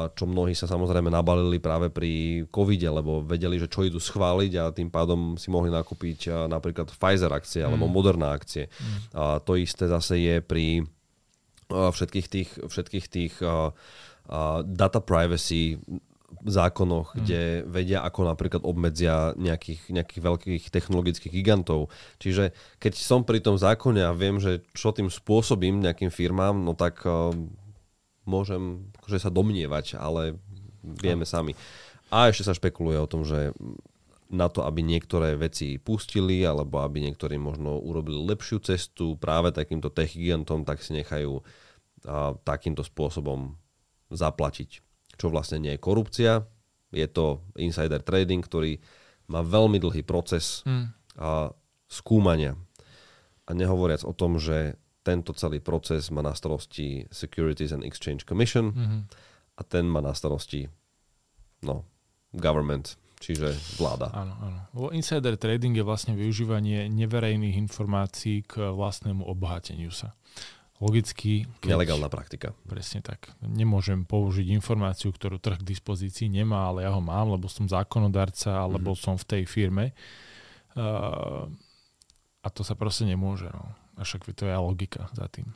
čo 0.08 0.24
mnohí 0.24 0.52
sa 0.52 0.64
samozrejme 0.64 1.08
nabalili 1.08 1.58
práve 1.58 1.88
pri 1.88 2.12
covide, 2.48 2.88
lebo 2.88 3.20
vedeli, 3.20 3.56
že 3.56 3.68
čo 3.68 3.84
idú 3.84 4.00
schváliť 4.00 4.52
a 4.56 4.72
tým 4.72 4.88
pádom 4.88 5.36
si 5.36 5.48
mohli 5.48 5.68
nakúpiť 5.68 6.48
napríklad 6.48 6.88
Pfizer 6.88 7.28
akcie 7.28 7.60
alebo 7.60 7.84
Mm. 7.84 7.92
Moderna 7.92 8.32
akcie. 8.32 8.66
Mm. 8.66 8.98
A 9.12 9.22
to 9.38 9.54
isté 9.54 9.84
zase 9.84 10.16
je 10.16 10.40
pri 10.40 10.88
všetkých 11.68 12.26
tých, 12.26 12.50
všetkých 12.62 13.06
tých 13.06 13.34
data 14.64 15.00
privacy 15.02 15.78
zákonoch, 16.42 17.14
Mm. 17.14 17.18
kde 17.22 17.42
vedia, 17.68 17.98
ako 18.02 18.26
napríklad 18.26 18.62
obmedzia 18.66 19.36
nejakých, 19.38 19.92
nejakých 19.92 20.22
veľkých 20.22 20.64
technologických 20.72 21.32
gigantov. 21.32 21.92
Čiže 22.18 22.50
keď 22.82 22.92
som 22.98 23.22
pri 23.22 23.38
tom 23.38 23.54
zákone 23.54 24.02
a 24.02 24.16
viem, 24.16 24.42
že 24.42 24.64
čo 24.74 24.90
tým 24.90 25.06
spôsobím 25.06 25.78
nejakým 25.84 26.10
firmám, 26.10 26.56
no 26.56 26.74
tak 26.74 27.04
uh, 27.06 27.30
môžem 28.26 28.90
akože 28.98 29.18
sa 29.22 29.30
domnievať, 29.30 30.00
ale 30.00 30.38
vieme 30.82 31.22
sami. 31.22 31.54
A 32.10 32.28
ešte 32.28 32.48
sa 32.48 32.56
špekuluje 32.56 32.98
o 32.98 33.10
tom, 33.10 33.22
že 33.22 33.54
na 34.32 34.48
to, 34.48 34.64
aby 34.64 34.80
niektoré 34.80 35.36
veci 35.36 35.76
pustili, 35.76 36.42
alebo 36.42 36.80
aby 36.80 37.04
niektorí 37.04 37.36
možno 37.36 37.76
urobili 37.76 38.18
lepšiu 38.32 38.64
cestu 38.64 39.14
práve 39.20 39.52
takýmto 39.52 39.92
tech 39.92 40.16
gigantom, 40.16 40.64
tak 40.64 40.80
si 40.80 40.96
nechajú 40.96 41.44
a, 42.08 42.34
takýmto 42.40 42.80
spôsobom 42.82 43.61
zaplatiť. 44.12 44.70
Čo 45.16 45.28
vlastne 45.28 45.58
nie 45.58 45.74
je 45.74 45.80
korupcia, 45.80 46.32
je 46.92 47.06
to 47.08 47.40
insider 47.56 48.04
trading, 48.04 48.44
ktorý 48.44 48.76
má 49.28 49.40
veľmi 49.40 49.80
dlhý 49.80 50.04
proces 50.04 50.60
Mm. 50.68 50.92
a, 51.16 51.50
skúmania. 51.88 52.56
A 53.44 53.52
nehovoriac 53.52 54.04
o 54.04 54.12
tom, 54.12 54.40
že 54.40 54.76
tento 55.02 55.34
celý 55.34 55.58
proces 55.58 56.08
má 56.08 56.22
na 56.22 56.32
starosti 56.32 57.04
Securities 57.10 57.72
and 57.72 57.82
Exchange 57.82 58.24
Commission 58.24 58.70
Mhm. 58.72 58.98
a 59.56 59.62
ten 59.66 59.84
má 59.84 60.00
na 60.00 60.14
starosti 60.14 60.68
no, 61.60 61.84
government, 62.32 62.96
čiže 63.20 63.52
vláda. 63.76 64.10
Áno, 64.14 64.34
áno. 64.40 64.58
Lebo 64.72 64.88
insider 64.90 65.36
trading 65.36 65.76
je 65.76 65.84
vlastne 65.84 66.14
využívanie 66.14 66.88
neverejných 66.88 67.54
informácií 67.60 68.42
k 68.42 68.72
vlastnému 68.72 69.22
obohateniu 69.22 69.90
sa. 69.92 70.14
Logicky, 70.82 71.46
keď, 71.62 71.78
Nelegálna 71.78 72.10
praktika. 72.10 72.50
presne 72.66 73.06
tak, 73.06 73.30
nemôžem 73.38 74.02
použiť 74.02 74.50
informáciu, 74.50 75.14
ktorú 75.14 75.38
trh 75.38 75.62
k 75.62 75.68
dispozícii 75.70 76.26
nemá, 76.26 76.74
ale 76.74 76.82
ja 76.82 76.90
ho 76.90 76.98
mám, 76.98 77.30
lebo 77.30 77.46
som 77.46 77.70
zákonodarca, 77.70 78.50
alebo 78.50 78.98
som 78.98 79.14
v 79.14 79.22
tej 79.22 79.42
firme. 79.46 79.94
Uh, 80.74 81.46
a 82.42 82.48
to 82.50 82.66
sa 82.66 82.74
proste 82.74 83.06
nemôže. 83.06 83.46
No. 83.46 83.78
A 83.94 84.02
však 84.02 84.26
to 84.34 84.42
je 84.42 84.58
logika 84.58 85.06
za 85.14 85.30
tým. 85.30 85.54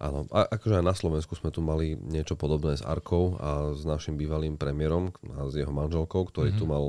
Áno, 0.00 0.24
a 0.32 0.48
akože 0.48 0.80
aj 0.80 0.84
na 0.84 0.96
Slovensku 0.96 1.36
sme 1.36 1.52
tu 1.52 1.60
mali 1.60 1.92
niečo 1.92 2.32
podobné 2.32 2.72
s 2.72 2.80
Arkou 2.80 3.36
a 3.36 3.76
s 3.76 3.84
našim 3.84 4.16
bývalým 4.16 4.56
premiérom 4.56 5.12
a 5.36 5.48
s 5.48 5.56
jeho 5.56 5.68
manželkou, 5.68 6.24
ktorý 6.24 6.56
mm-hmm. 6.56 6.60
tu 6.60 6.72
mal 6.72 6.84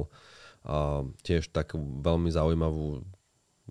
a, 0.63 1.03
tiež 1.23 1.51
tak 1.51 1.75
veľmi 1.75 2.31
zaujímavú 2.31 3.03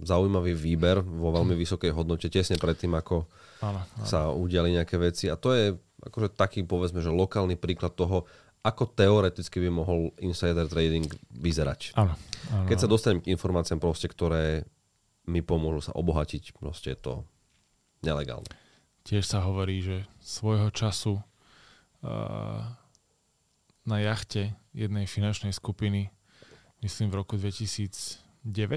zaujímavý 0.02 0.52
výber 0.52 1.00
vo 1.00 1.30
veľmi 1.30 1.54
vysokej 1.54 1.92
hodnote 1.92 2.28
tesne 2.28 2.56
predtým, 2.56 2.92
ako 2.96 3.24
Áno, 3.60 3.80
áno. 3.84 4.04
sa 4.04 4.32
udiali 4.32 4.72
nejaké 4.72 4.96
veci. 4.96 5.28
A 5.28 5.36
to 5.36 5.52
je 5.52 5.76
akože 6.00 6.32
taký, 6.32 6.64
povedzme, 6.64 7.04
že 7.04 7.12
lokálny 7.12 7.60
príklad 7.60 7.92
toho, 7.92 8.24
ako 8.60 8.92
teoreticky 8.92 9.56
by 9.60 9.70
mohol 9.72 10.12
insider 10.20 10.68
trading 10.68 11.08
vyzerať. 11.32 11.96
áno, 11.96 12.16
áno. 12.52 12.66
Keď 12.68 12.76
sa 12.76 12.88
dostanem 12.88 13.20
k 13.20 13.32
informáciám 13.32 13.80
proste, 13.80 14.08
ktoré 14.08 14.64
mi 15.28 15.40
pomôžu 15.40 15.88
sa 15.88 15.92
obohatiť, 15.92 16.56
proste 16.56 16.96
je 16.96 17.00
to 17.00 17.14
nelegálne. 18.00 18.48
Tiež 19.04 19.24
sa 19.24 19.44
hovorí, 19.44 19.80
že 19.80 19.96
svojho 20.20 20.68
času 20.72 21.20
uh, 21.20 22.60
na 23.84 23.96
jachte 24.00 24.52
jednej 24.72 25.04
finančnej 25.04 25.52
skupiny, 25.52 26.08
myslím 26.80 27.08
v 27.12 27.18
roku 27.20 27.36
2009 27.36 28.20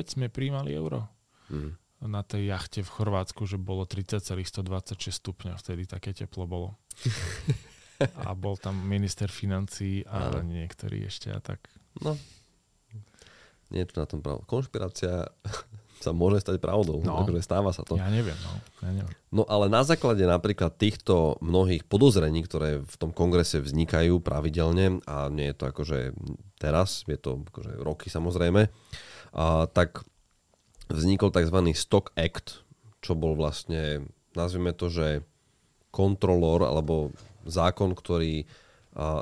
sme 0.08 0.28
príjmali 0.28 0.76
euro. 0.76 1.08
Mm. 1.54 1.72
Na 2.04 2.20
tej 2.20 2.52
jachte 2.52 2.84
v 2.84 2.90
Chorvátsku, 2.90 3.46
že 3.46 3.56
bolo 3.56 3.86
30,126 3.88 4.60
stupňa, 5.14 5.56
vtedy 5.56 5.88
také 5.88 6.12
teplo 6.12 6.44
bolo. 6.44 6.76
A 8.28 8.36
bol 8.36 8.60
tam 8.60 8.76
minister 8.76 9.32
financí 9.32 10.04
a 10.04 10.28
Áno. 10.28 10.44
niektorí 10.44 11.08
ešte 11.08 11.32
a 11.32 11.40
tak. 11.40 11.64
No, 12.04 12.18
niečo 13.72 13.96
na 13.96 14.06
tom 14.10 14.20
pravda. 14.20 14.44
Konšpirácia 14.44 15.14
sa 16.04 16.12
môže 16.12 16.44
stať 16.44 16.60
pravdou, 16.60 17.00
No. 17.00 17.16
no. 17.16 17.24
akože 17.24 17.40
stáva 17.40 17.72
sa 17.72 17.88
to. 17.88 17.96
Ja 17.96 18.12
neviem, 18.12 18.36
no. 18.44 18.54
Ja 18.84 18.92
neviem. 18.92 19.14
No 19.32 19.48
ale 19.48 19.72
na 19.72 19.88
základe 19.88 20.26
napríklad 20.28 20.76
týchto 20.76 21.40
mnohých 21.40 21.88
podozrení, 21.88 22.44
ktoré 22.44 22.84
v 22.84 22.96
tom 23.00 23.16
kongrese 23.16 23.64
vznikajú 23.64 24.20
pravidelne, 24.20 25.00
a 25.08 25.32
nie 25.32 25.54
je 25.54 25.56
to 25.56 25.66
akože 25.72 26.12
teraz, 26.60 27.08
je 27.08 27.16
to 27.16 27.40
akože 27.48 27.72
roky 27.80 28.12
samozrejme, 28.12 28.68
a 29.34 29.66
tak 29.72 30.04
vznikol 30.90 31.32
tzv. 31.32 31.60
Stock 31.76 32.12
Act, 32.18 32.64
čo 33.04 33.14
bol 33.16 33.36
vlastne, 33.36 34.08
nazvime 34.34 34.72
to, 34.76 34.88
že 34.88 35.22
kontrolór 35.94 36.66
alebo 36.66 37.14
zákon, 37.46 37.94
ktorý 37.94 38.48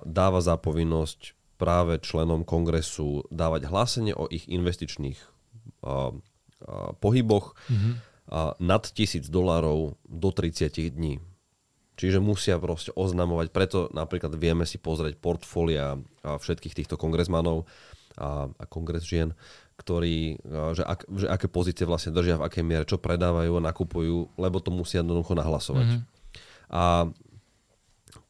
dáva 0.05 0.39
za 0.43 0.55
povinnosť 0.59 1.35
práve 1.59 2.01
členom 2.01 2.41
kongresu 2.41 3.27
dávať 3.29 3.69
hlásenie 3.69 4.13
o 4.15 4.25
ich 4.27 4.49
investičných 4.49 5.19
pohyboch 7.01 7.57
Mhm. 7.69 7.91
a, 8.31 8.53
nad 8.61 8.83
tisíc 8.85 9.27
dolárov 9.27 9.97
do 10.05 10.29
30 10.29 10.93
dní. 10.93 11.19
Čiže 11.97 12.17
musia 12.17 12.57
proste 12.57 12.89
oznamovať, 12.95 13.53
preto 13.53 13.89
napríklad 13.93 14.33
vieme 14.37 14.65
si 14.65 14.81
pozrieť 14.81 15.21
portfólia 15.21 16.01
všetkých 16.23 16.73
týchto 16.73 16.95
kongresmanov 16.97 17.69
a, 18.17 18.49
a 18.49 18.63
kongres 18.65 19.05
žien, 19.05 19.37
ktorí, 19.81 20.37
a, 20.45 20.77
že, 20.77 20.85
ak, 20.85 20.99
že 21.09 21.25
aké 21.25 21.49
pozície 21.49 21.89
vlastne 21.89 22.13
držia, 22.13 22.37
v 22.37 22.45
akej 22.45 22.63
miere, 22.63 22.85
čo 22.85 23.01
predávajú 23.01 23.57
a 23.57 23.65
nakupujú, 23.65 24.37
lebo 24.37 24.57
to 24.61 24.69
musia 24.69 25.01
jednoducho 25.01 25.33
nahlasovať. 25.33 25.87
Mhm. 25.89 25.99
A 26.71 27.09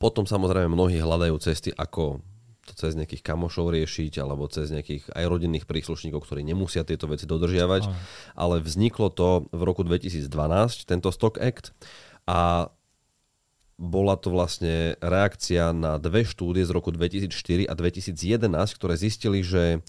potom 0.01 0.25
samozrejme 0.25 0.71
mnohí 0.71 0.97
hľadajú 0.97 1.35
cesty, 1.37 1.69
ako 1.75 2.25
to 2.65 2.73
cez 2.77 2.93
nejakých 2.93 3.25
kamošov 3.25 3.73
riešiť, 3.73 4.21
alebo 4.21 4.49
cez 4.49 4.69
nejakých 4.69 5.13
aj 5.13 5.25
rodinných 5.29 5.65
príslušníkov, 5.65 6.25
ktorí 6.25 6.45
nemusia 6.45 6.85
tieto 6.85 7.09
veci 7.09 7.25
dodržiavať. 7.25 7.89
Ale 8.37 8.61
vzniklo 8.61 9.13
to 9.13 9.49
v 9.49 9.61
roku 9.61 9.81
2012, 9.85 10.29
tento 10.85 11.09
Stock 11.09 11.37
Act, 11.41 11.73
a 12.29 12.69
bola 13.81 14.13
to 14.13 14.29
vlastne 14.29 14.93
reakcia 15.01 15.73
na 15.73 15.97
dve 15.97 16.21
štúdie 16.21 16.61
z 16.61 16.69
roku 16.69 16.93
2004 16.93 17.65
a 17.65 17.73
2011, 17.73 18.77
ktoré 18.77 18.93
zistili, 18.93 19.41
že 19.41 19.81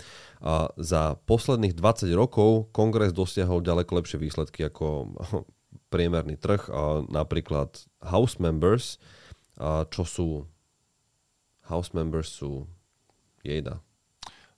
za 0.81 1.21
posledných 1.29 1.77
20 1.77 2.09
rokov 2.17 2.73
kongres 2.73 3.13
dosiahol 3.13 3.61
ďaleko 3.61 4.01
lepšie 4.01 4.17
výsledky 4.17 4.65
ako 4.65 5.13
priemerný 5.93 6.41
trh. 6.41 6.73
Napríklad 7.13 7.85
House 8.01 8.41
members, 8.41 8.97
čo 9.93 10.03
sú 10.09 10.49
House 11.69 11.93
members 11.93 12.33
sú 12.33 12.65
jejda, 13.45 13.85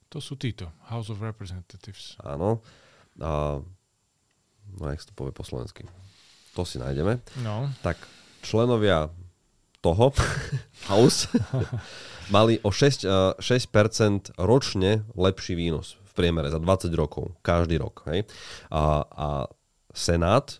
To 0.09 0.23
sú 0.23 0.39
títo, 0.39 0.71
House 0.87 1.11
of 1.11 1.19
Representatives. 1.19 2.15
áno. 2.23 2.63
A, 3.19 3.59
no 4.79 4.83
jak 4.89 5.03
sa 5.03 5.11
to 5.11 5.17
povie 5.17 5.35
po 5.35 5.43
slovensky. 5.43 5.83
To 6.55 6.63
si 6.63 6.79
nájdeme. 6.79 7.19
No, 7.43 7.67
tak 7.83 7.99
členovia 8.39 9.11
toho 9.85 10.09
house 10.89 11.29
mali 12.35 12.57
o 12.65 12.73
6, 12.73 13.05
eh, 13.05 13.37
6% 13.37 14.33
ročne 14.41 15.05
lepší 15.13 15.53
výnos 15.53 16.01
v 16.09 16.11
priemere 16.17 16.49
za 16.49 16.57
20 16.57 16.89
rokov, 16.97 17.37
každý 17.45 17.77
rok. 17.77 18.01
Hej? 18.09 18.25
A, 18.73 19.05
a 19.05 19.27
Senát, 19.93 20.57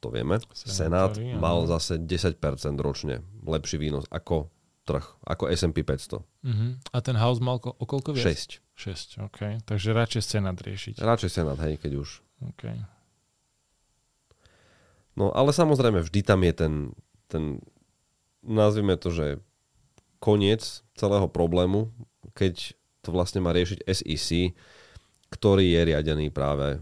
to 0.00 0.08
vieme, 0.08 0.40
Senát 0.56 1.12
Senátori, 1.12 1.36
áno. 1.36 1.40
mal 1.42 1.58
zase 1.68 2.00
10% 2.00 2.40
ročne 2.80 3.20
lepší 3.44 3.76
výnos 3.76 4.08
ako 4.08 4.48
trh, 4.84 5.04
ako 5.24 5.48
S&P 5.48 5.80
500. 5.80 6.20
uh-huh. 6.20 6.70
A 6.92 6.96
ten 7.00 7.16
house 7.16 7.40
mal 7.40 7.56
ko- 7.56 7.72
o 7.76 7.84
koľko 7.88 8.12
viac? 8.12 8.36
6. 8.36 8.60
6, 8.76 9.24
OK. 9.24 9.64
Takže 9.64 9.96
radšej 9.96 10.22
Senát 10.22 10.58
riešiť. 10.60 11.00
Radšej 11.00 11.30
Senát, 11.30 11.56
hej, 11.64 11.80
keď 11.80 12.04
už. 12.04 12.20
OK. 12.44 12.64
No 15.14 15.30
ale 15.30 15.54
samozrejme 15.54 16.02
vždy 16.02 16.20
tam 16.26 16.42
je 16.42 16.52
ten, 16.52 16.72
ten 17.30 17.44
nazvime 18.44 18.94
to, 19.00 19.10
že 19.10 19.26
koniec 20.20 20.84
celého 20.96 21.28
problému, 21.28 21.92
keď 22.32 22.76
to 23.04 23.12
vlastne 23.12 23.44
má 23.44 23.52
riešiť 23.52 23.84
SEC, 23.84 24.56
ktorý 25.28 25.76
je 25.76 25.80
riadený 25.92 26.32
práve 26.32 26.80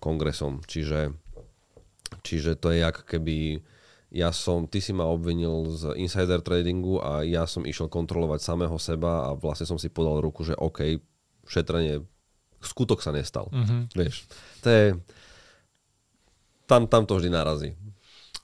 kongresom. 0.00 0.64
Čiže, 0.64 1.12
čiže 2.24 2.56
to 2.56 2.72
je 2.72 2.80
jak 2.80 3.04
keby 3.04 3.60
ja 4.12 4.28
som, 4.28 4.68
ty 4.68 4.84
si 4.84 4.92
ma 4.92 5.08
obvinil 5.08 5.72
z 5.72 5.96
insider 5.96 6.44
tradingu 6.44 7.00
a 7.00 7.24
ja 7.24 7.48
som 7.48 7.64
išiel 7.64 7.88
kontrolovať 7.88 8.44
samého 8.44 8.76
seba 8.76 9.28
a 9.28 9.30
vlastne 9.32 9.64
som 9.64 9.80
si 9.80 9.88
podal 9.88 10.20
ruku, 10.20 10.44
že 10.44 10.52
OK, 10.52 11.00
šetrenie, 11.48 12.04
skutok 12.60 13.00
sa 13.00 13.08
nestal. 13.08 13.48
Uh-huh. 13.48 13.88
Vieš, 13.96 14.28
to 14.60 14.68
je... 14.68 14.84
Tam, 16.68 16.88
tam 16.88 17.08
to 17.08 17.16
vždy 17.16 17.32
narazí. 17.32 17.72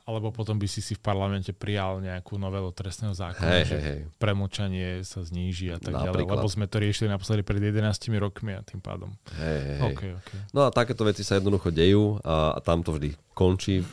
Alebo 0.09 0.33
potom 0.33 0.57
by 0.57 0.65
si 0.65 0.81
si 0.81 0.97
v 0.97 1.05
parlamente 1.05 1.53
prijal 1.53 2.01
nejakú 2.01 2.41
novelu 2.41 2.73
trestného 2.73 3.13
zákona, 3.13 3.61
Hej, 3.61 3.65
že 3.69 3.77
hej, 3.77 3.85
hej. 3.85 4.01
premlčanie 4.17 5.05
sa 5.05 5.21
zníži 5.21 5.69
a 5.69 5.77
tak 5.77 5.93
ďalej. 5.93 6.25
Napríklad. 6.25 6.41
Lebo 6.41 6.49
sme 6.49 6.65
to 6.65 6.81
riešili 6.81 7.13
naposledy 7.13 7.45
pred 7.45 7.61
11 7.61 7.85
rokmi 8.17 8.57
a 8.57 8.65
tým 8.65 8.81
pádom. 8.81 9.13
Hej, 9.37 9.59
hej, 9.61 9.77
hej. 9.77 9.85
OK, 9.93 10.01
OK. 10.17 10.31
No 10.57 10.65
a 10.65 10.73
takéto 10.73 11.05
veci 11.05 11.21
sa 11.21 11.37
jednoducho 11.37 11.69
dejú 11.69 12.25
a, 12.25 12.57
a 12.57 12.59
tam 12.65 12.81
to 12.81 12.97
vždy 12.97 13.13
končí. 13.37 13.85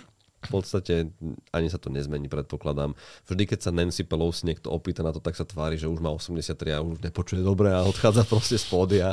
V 0.46 0.62
podstate 0.62 1.10
ani 1.50 1.68
sa 1.68 1.82
to 1.82 1.90
nezmení, 1.90 2.30
predpokladám. 2.30 2.94
Vždy, 3.26 3.44
keď 3.50 3.60
sa 3.66 3.72
Nancy 3.74 4.06
Pelosi 4.06 4.46
niekto 4.46 4.70
opýta 4.70 5.02
na 5.02 5.10
to, 5.10 5.20
tak 5.20 5.34
sa 5.34 5.44
tvári, 5.44 5.76
že 5.76 5.90
už 5.90 6.00
má 6.00 6.14
83 6.14 6.54
a 6.76 6.80
už 6.86 7.02
nepočuje 7.02 7.42
dobre 7.42 7.74
a 7.74 7.84
odchádza 7.84 8.24
proste 8.32 8.62
z 8.62 8.66
pódia 8.70 9.08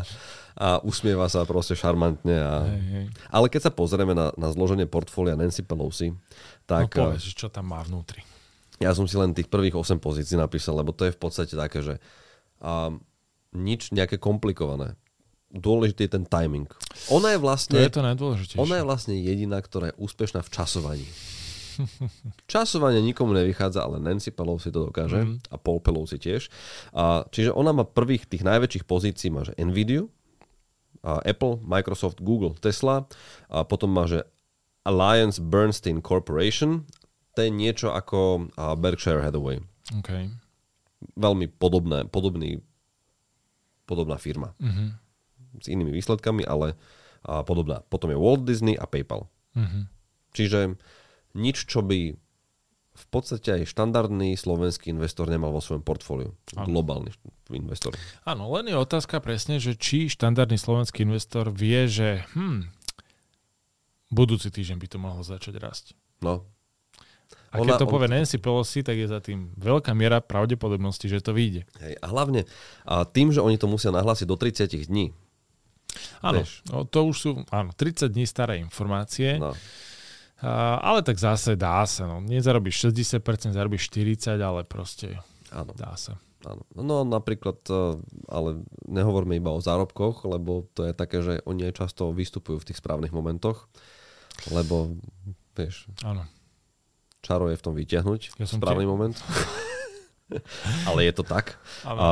a 0.53 0.79
usmieva 0.85 1.27
sa 1.33 1.49
proste 1.49 1.73
šarmantne. 1.73 2.37
A... 2.37 2.55
Hej, 2.69 2.83
hej. 2.93 3.07
Ale 3.33 3.47
keď 3.49 3.69
sa 3.69 3.73
pozrieme 3.73 4.13
na, 4.13 4.31
na 4.37 4.53
zloženie 4.53 4.85
portfólia 4.85 5.39
Nancy 5.39 5.65
Pelosi, 5.65 6.13
tak 6.69 6.93
no 6.93 7.13
povedz, 7.13 7.33
čo 7.33 7.49
tam 7.49 7.73
má 7.73 7.81
vnútri. 7.81 8.21
ja 8.81 8.93
som 8.93 9.09
si 9.09 9.17
len 9.17 9.33
tých 9.33 9.49
prvých 9.49 9.77
8 9.79 9.97
pozícií 10.03 10.37
napísal, 10.37 10.77
lebo 10.77 10.93
to 10.93 11.09
je 11.09 11.17
v 11.17 11.21
podstate 11.21 11.55
také, 11.57 11.81
že 11.81 11.95
um, 12.61 13.01
nič 13.53 13.93
nejaké 13.93 14.17
komplikované. 14.17 14.97
Dôležitý 15.53 16.09
je 16.09 16.13
ten 16.17 16.25
timing. 16.25 16.65
Ona 17.13 17.37
je 17.37 17.39
To 17.39 17.45
vlastne... 17.45 17.77
je 17.77 17.93
to 17.93 18.01
najdôležitejšie. 18.01 18.61
Ona 18.61 18.81
je 18.81 18.85
vlastne 18.89 19.15
jediná, 19.15 19.61
ktorá 19.61 19.93
je 19.93 19.97
úspešná 20.01 20.41
v 20.41 20.49
časovaní. 20.49 21.09
Časovanie 22.53 23.01
nikomu 23.01 23.33
nevychádza, 23.33 23.85
ale 23.85 23.97
Nancy 23.97 24.29
Pelosi 24.29 24.69
to 24.69 24.89
dokáže 24.89 25.25
Mhm. 25.25 25.35
a 25.53 25.57
Paul 25.57 25.81
Pelosi 25.81 26.17
tiež. 26.17 26.49
A, 26.93 27.25
čiže 27.29 27.53
ona 27.53 27.73
má 27.73 27.85
prvých 27.85 28.29
tých 28.29 28.45
najväčších 28.45 28.85
pozícií, 28.85 29.29
má 29.33 29.45
že 29.45 29.57
Nvidia, 29.57 30.05
a 31.03 31.19
Apple, 31.27 31.59
Microsoft, 31.67 32.23
Google, 32.23 32.55
Tesla 32.55 33.11
a 33.51 33.67
potom 33.67 33.91
má 33.91 34.07
že 34.07 34.23
Alliance 34.87 35.43
Bernstein 35.43 35.99
Corporation. 35.99 36.87
To 37.35 37.43
je 37.43 37.51
niečo 37.51 37.91
ako 37.91 38.47
Berkshire 38.79 39.19
Hathaway. 39.19 39.59
Okay. 39.99 40.31
Veľmi 41.19 41.51
podobné, 41.51 42.07
podobný, 42.07 42.63
podobná 43.83 44.15
firma. 44.15 44.55
Uh-huh. 44.63 44.95
S 45.61 45.67
inými 45.69 45.93
výsledkami, 45.93 46.47
ale 46.47 46.79
uh, 47.27 47.43
podobná. 47.43 47.85
Potom 47.93 48.09
je 48.09 48.19
Walt 48.19 48.49
Disney 48.49 48.79
a 48.79 48.89
PayPal. 48.89 49.29
Uh-huh. 49.53 49.85
Čiže 50.33 50.81
nič, 51.37 51.69
čo 51.69 51.85
by 51.85 52.17
v 52.93 53.07
podstate 53.09 53.49
aj 53.57 53.73
štandardný 53.73 54.37
slovenský 54.37 54.93
investor 54.93 55.25
nemal 55.25 55.49
vo 55.49 55.65
svojom 55.65 55.81
portfóliu. 55.81 56.37
Áno. 56.53 56.69
Globálny 56.69 57.09
investor. 57.57 57.97
Áno, 58.29 58.53
len 58.53 58.69
je 58.69 58.77
otázka 58.77 59.25
presne, 59.25 59.57
že 59.57 59.77
či 59.77 60.13
štandardný 60.13 60.61
slovenský 60.61 61.09
investor 61.09 61.49
vie, 61.49 61.89
že 61.89 62.29
hm, 62.37 62.69
budúci 64.13 64.53
týždeň 64.53 64.77
by 64.77 64.89
to 64.93 64.99
mohlo 65.01 65.25
začať 65.25 65.57
rásť. 65.57 65.87
No. 66.21 66.45
A 67.53 67.61
keď 67.61 67.85
to 67.85 67.89
povie 67.89 68.09
Nancy 68.09 68.41
Pelosi, 68.41 68.81
tak 68.81 68.97
je 68.97 69.09
za 69.09 69.21
tým 69.21 69.53
veľká 69.61 69.93
miera 69.93 70.25
pravdepodobnosti, 70.25 71.05
že 71.05 71.21
to 71.21 71.37
vyjde. 71.37 71.69
Hej, 71.85 72.01
a 72.01 72.07
hlavne 72.09 72.49
a 72.89 73.05
tým, 73.05 73.29
že 73.29 73.45
oni 73.45 73.61
to 73.61 73.69
musia 73.69 73.93
nahlásiť 73.93 74.25
do 74.25 74.37
30 74.41 74.89
dní. 74.89 75.13
Áno, 76.21 76.43
Vieš. 76.43 76.53
no, 76.71 76.85
to 76.87 76.99
už 77.09 77.17
sú 77.17 77.31
áno, 77.51 77.71
30 77.75 78.09
dní 78.13 78.25
staré 78.27 78.59
informácie. 78.59 79.39
No. 79.39 79.53
A, 80.43 80.83
ale 80.83 81.07
tak 81.07 81.23
zase 81.23 81.55
dá 81.55 81.87
sa. 81.87 82.07
No. 82.11 82.19
Nezarobíš 82.19 82.91
60%, 82.91 83.55
zarobíš 83.55 83.87
40%, 83.95 84.43
ale 84.43 84.67
proste 84.67 85.15
Áno. 85.55 85.71
dá 85.79 85.95
sa. 85.95 86.19
Áno. 86.43 86.67
No 86.75 87.07
napríklad, 87.07 87.63
e, 87.71 88.03
ale 88.27 88.67
nehovorme 88.91 89.39
iba 89.39 89.55
o 89.55 89.63
zárobkoch, 89.63 90.27
lebo 90.27 90.67
to 90.75 90.83
je 90.91 90.93
také, 90.93 91.23
že 91.23 91.39
oni 91.47 91.71
aj 91.71 91.87
často 91.87 92.11
vystupujú 92.11 92.59
v 92.59 92.67
tých 92.75 92.83
správnych 92.83 93.15
momentoch, 93.15 93.71
lebo 94.51 94.99
vieš, 95.55 95.87
Áno. 96.03 96.27
čaro 97.23 97.47
je 97.47 97.55
v 97.55 97.63
tom 97.63 97.75
vyťahnuť 97.79 98.43
Ja 98.43 98.47
správny 98.51 98.83
moment. 98.83 99.15
ale 100.91 101.07
je 101.07 101.13
to 101.15 101.23
tak. 101.23 101.63
Áno. 101.87 102.01
A, 102.03 102.09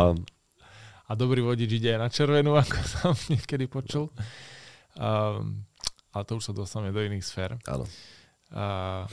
A 1.11 1.19
dobrý 1.19 1.43
vodič 1.43 1.67
ide 1.75 1.99
aj 1.99 2.00
na 2.07 2.09
červenú, 2.09 2.55
ako 2.62 2.79
som 2.87 3.12
niekedy 3.26 3.67
počul. 3.67 4.14
Um, 4.95 5.67
ale 6.14 6.23
to 6.23 6.38
už 6.38 6.50
sa 6.50 6.52
dostaneme 6.55 6.95
do 6.95 7.02
iných 7.02 7.26
sfér. 7.26 7.59
áno. 7.67 7.87
Uh, 8.50 9.07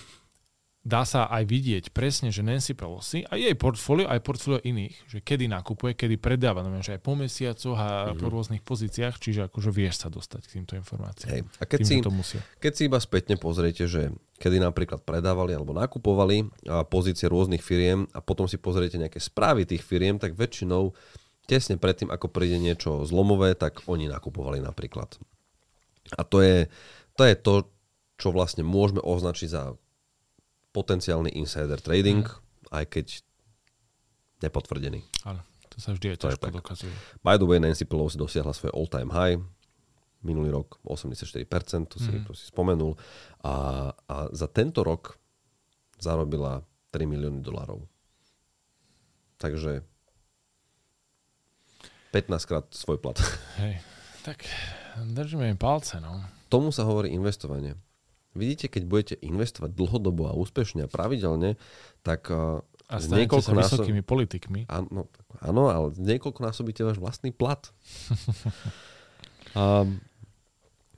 dá 0.88 1.04
sa 1.04 1.28
aj 1.28 1.44
vidieť 1.44 1.86
presne, 1.92 2.32
že 2.32 2.40
Nancy 2.40 2.72
Pelosi 2.72 3.28
a 3.28 3.36
jej 3.36 3.52
portfólio, 3.60 4.08
aj 4.08 4.24
portfólio 4.24 4.64
iných, 4.64 4.96
že 5.12 5.20
kedy 5.20 5.52
nakupuje, 5.52 6.00
kedy 6.00 6.16
predáva, 6.16 6.64
no, 6.64 6.72
že 6.80 6.96
aj 6.96 7.02
po 7.04 7.14
mesiacoch 7.14 7.76
a 7.76 7.90
mm-hmm. 8.10 8.18
po 8.24 8.28
rôznych 8.32 8.64
pozíciách, 8.64 9.20
čiže 9.20 9.52
akože 9.52 9.70
vieš 9.70 10.08
sa 10.08 10.08
dostať 10.08 10.42
k 10.48 10.54
týmto 10.58 10.74
informáciám. 10.80 11.30
Hej. 11.30 11.42
A 11.60 11.64
keď 11.68 11.80
Tým, 11.84 11.90
si, 12.02 12.06
to 12.08 12.14
musia. 12.16 12.40
keď 12.64 12.72
si 12.72 12.82
iba 12.88 12.98
spätne 13.04 13.36
pozriete, 13.36 13.84
že 13.86 14.16
kedy 14.40 14.64
napríklad 14.64 15.04
predávali 15.04 15.52
alebo 15.52 15.76
nakupovali 15.76 16.48
pozície 16.88 17.28
rôznych 17.28 17.62
firiem 17.62 18.08
a 18.16 18.24
potom 18.24 18.48
si 18.48 18.56
pozriete 18.56 18.96
nejaké 18.96 19.20
správy 19.20 19.68
tých 19.68 19.84
firiem, 19.84 20.16
tak 20.16 20.40
väčšinou 20.40 20.96
tesne 21.48 21.80
predtým, 21.80 22.12
ako 22.12 22.28
príde 22.28 22.60
niečo 22.60 23.08
zlomové, 23.08 23.56
tak 23.56 23.82
oni 23.88 24.06
nakupovali 24.06 24.60
napríklad. 24.60 25.16
A 26.14 26.22
to 26.22 26.44
je 26.44 26.68
to, 27.16 27.24
je 27.24 27.36
to 27.36 27.54
čo 28.18 28.30
vlastne 28.30 28.62
môžeme 28.62 29.00
označiť 29.00 29.50
za 29.50 29.74
potenciálny 30.72 31.34
insider 31.34 31.80
trading, 31.80 32.22
Mhm. 32.22 32.38
aj 32.70 32.86
keď 32.92 33.06
nepotvrdený. 34.40 35.02
Áno, 35.24 35.42
to 35.70 35.78
sa 35.80 35.94
vždy 35.94 36.14
aj 36.14 36.18
To 36.20 36.26
ťažko 36.30 36.50
dokazuje. 36.54 36.94
By 37.24 37.38
the 37.38 37.48
way, 37.48 37.58
Nancy 37.58 37.86
Pelosi 37.86 38.18
dosiahla 38.18 38.54
svoj 38.54 38.74
all-time 38.74 39.10
high 39.10 39.38
minulý 40.22 40.50
rok 40.52 40.82
84%, 40.84 41.88
to 41.88 41.98
si, 41.98 42.10
Mhm. 42.12 42.26
to 42.26 42.34
si 42.34 42.46
spomenul. 42.46 42.98
A, 43.42 43.54
a 44.10 44.16
za 44.34 44.46
tento 44.46 44.82
rok 44.82 45.16
zarobila 45.98 46.62
3 46.92 47.06
milióny 47.06 47.42
dolárov. 47.42 47.86
Takže 49.38 49.86
15 52.12 52.50
krát 52.50 52.66
svoj 52.72 52.98
plat. 52.98 53.20
Hej, 53.60 53.84
tak 54.24 54.48
držíme 54.98 55.48
im 55.52 55.60
palce, 55.60 56.00
no. 56.00 56.24
Tomu 56.48 56.72
sa 56.72 56.88
hovorí 56.88 57.12
investovanie. 57.12 57.76
Vidíte, 58.38 58.70
keď 58.70 58.84
budete 58.86 59.16
investovať 59.20 59.74
dlhodobo 59.74 60.30
a 60.30 60.38
úspešne 60.38 60.86
a 60.86 60.92
pravidelne, 60.92 61.58
tak 62.06 62.30
uh, 62.30 62.62
A 62.88 63.02
z 63.02 63.10
stanete 63.10 63.12
sa 63.12 63.18
niekoľkonásob- 63.18 63.84
vysokými 63.84 64.04
politikmi. 64.06 64.62
Áno, 64.70 65.10
áno, 65.42 65.64
ale 65.68 65.88
niekoľko 65.98 66.40
násobíte 66.46 66.86
váš 66.86 67.02
vlastný 67.02 67.34
plat. 67.34 67.60
a, 69.58 69.84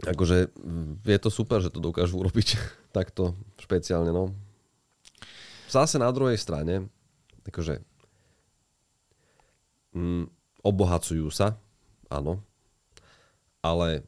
akože 0.03 0.51
mm, 0.53 1.07
je 1.07 1.19
to 1.23 1.29
super, 1.31 1.63
že 1.63 1.71
to 1.71 1.79
dokážu 1.79 2.19
urobiť 2.19 2.59
takto 2.97 3.39
špeciálne. 3.57 4.11
No. 4.11 4.35
Zase 5.71 5.95
na 5.97 6.11
druhej 6.11 6.35
strane, 6.35 6.91
akože 7.47 7.81
mm, 9.95 10.38
obohacujú 10.65 11.29
sa, 11.31 11.55
áno, 12.11 12.43
ale 13.63 14.03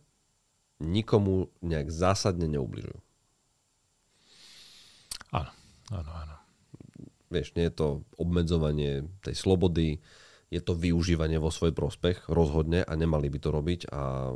nikomu 0.81 1.51
nejak 1.61 1.93
zásadne 1.93 2.49
neubližujú. 2.49 2.97
Áno, 5.31 5.51
áno, 5.93 6.11
áno. 6.11 6.35
Vieš, 7.31 7.55
nie 7.55 7.71
je 7.71 7.75
to 7.75 7.87
obmedzovanie 8.19 9.07
tej 9.23 9.35
slobody, 9.37 10.03
je 10.51 10.59
to 10.59 10.75
využívanie 10.75 11.39
vo 11.39 11.47
svoj 11.47 11.71
prospech, 11.71 12.27
rozhodne 12.27 12.83
a 12.83 12.91
nemali 12.99 13.31
by 13.31 13.39
to 13.39 13.49
robiť 13.55 13.87
a 13.87 14.35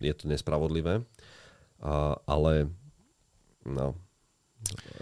je 0.00 0.14
to 0.16 0.24
nespravodlivé. 0.32 1.04
A, 1.84 2.16
ale 2.24 2.72
no, 3.68 4.00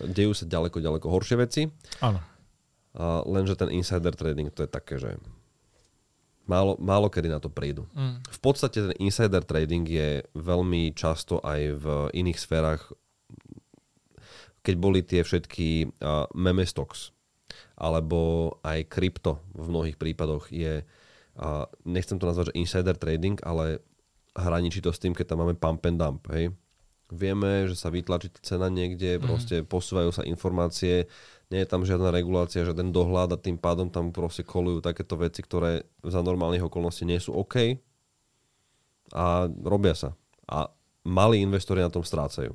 dejú 0.02 0.34
sa 0.34 0.50
ďaleko, 0.50 0.82
ďaleko 0.82 1.06
horšie 1.06 1.36
veci, 1.38 1.70
Áno, 2.02 2.18
a 2.92 3.24
lenže 3.24 3.54
ten 3.54 3.70
insider 3.70 4.12
trading 4.12 4.50
to 4.50 4.66
je 4.66 4.70
také, 4.70 4.98
že 4.98 5.16
málo, 6.46 6.78
málo 6.78 7.06
kedy 7.08 7.28
na 7.30 7.38
to 7.38 7.48
prídu. 7.48 7.86
mm, 7.94 8.26
V 8.26 8.38
podstate 8.42 8.78
ten 8.82 8.94
insider 8.98 9.42
trading 9.42 9.86
je 9.86 10.22
veľmi 10.34 10.94
často 10.94 11.38
aj 11.42 11.60
v 11.78 11.84
iných 12.16 12.38
sférach, 12.38 12.82
keď 14.62 14.74
boli 14.78 15.02
tie 15.02 15.26
všetky 15.26 15.90
uh, 15.98 16.30
meme 16.38 16.62
stocks, 16.62 17.10
alebo 17.74 18.54
aj 18.62 18.86
krypto 18.86 19.42
v 19.58 19.66
mnohých 19.66 19.98
prípadoch 19.98 20.54
je, 20.54 20.86
uh, 20.86 21.66
nechcem 21.82 22.18
to 22.18 22.30
nazvať, 22.30 22.54
že 22.54 22.58
insider 22.62 22.94
trading, 22.94 23.38
ale 23.42 23.82
hraničí 24.38 24.78
to 24.80 24.94
s 24.94 25.02
tým, 25.02 25.12
keď 25.12 25.34
tam 25.34 25.42
máme 25.42 25.58
pump 25.58 25.82
and 25.84 25.98
dump, 25.98 26.22
hej. 26.30 26.54
Vieme, 27.12 27.68
že 27.68 27.76
sa 27.76 27.92
vytlačí 27.92 28.32
cena 28.40 28.72
niekde, 28.72 29.18
mm-hmm. 29.18 29.26
proste 29.28 29.56
posúvajú 29.66 30.14
sa 30.16 30.24
informácie, 30.24 31.04
nie 31.52 31.60
je 31.62 31.68
tam 31.68 31.84
žiadna 31.84 32.08
regulácia, 32.08 32.64
žiaden 32.64 32.90
dohľad 32.90 33.36
a 33.36 33.38
tým 33.38 33.60
pádom 33.60 33.92
tam 33.92 34.08
proste 34.10 34.40
kolujú 34.42 34.80
takéto 34.80 35.20
veci, 35.20 35.44
ktoré 35.44 35.84
za 36.00 36.24
normálnych 36.24 36.64
okolností 36.64 37.04
nie 37.04 37.20
sú 37.20 37.36
OK 37.36 37.76
a 39.12 39.46
robia 39.60 39.92
sa. 39.92 40.16
A 40.48 40.72
malí 41.04 41.44
investori 41.44 41.84
na 41.84 41.92
tom 41.92 42.02
strácajú. 42.02 42.54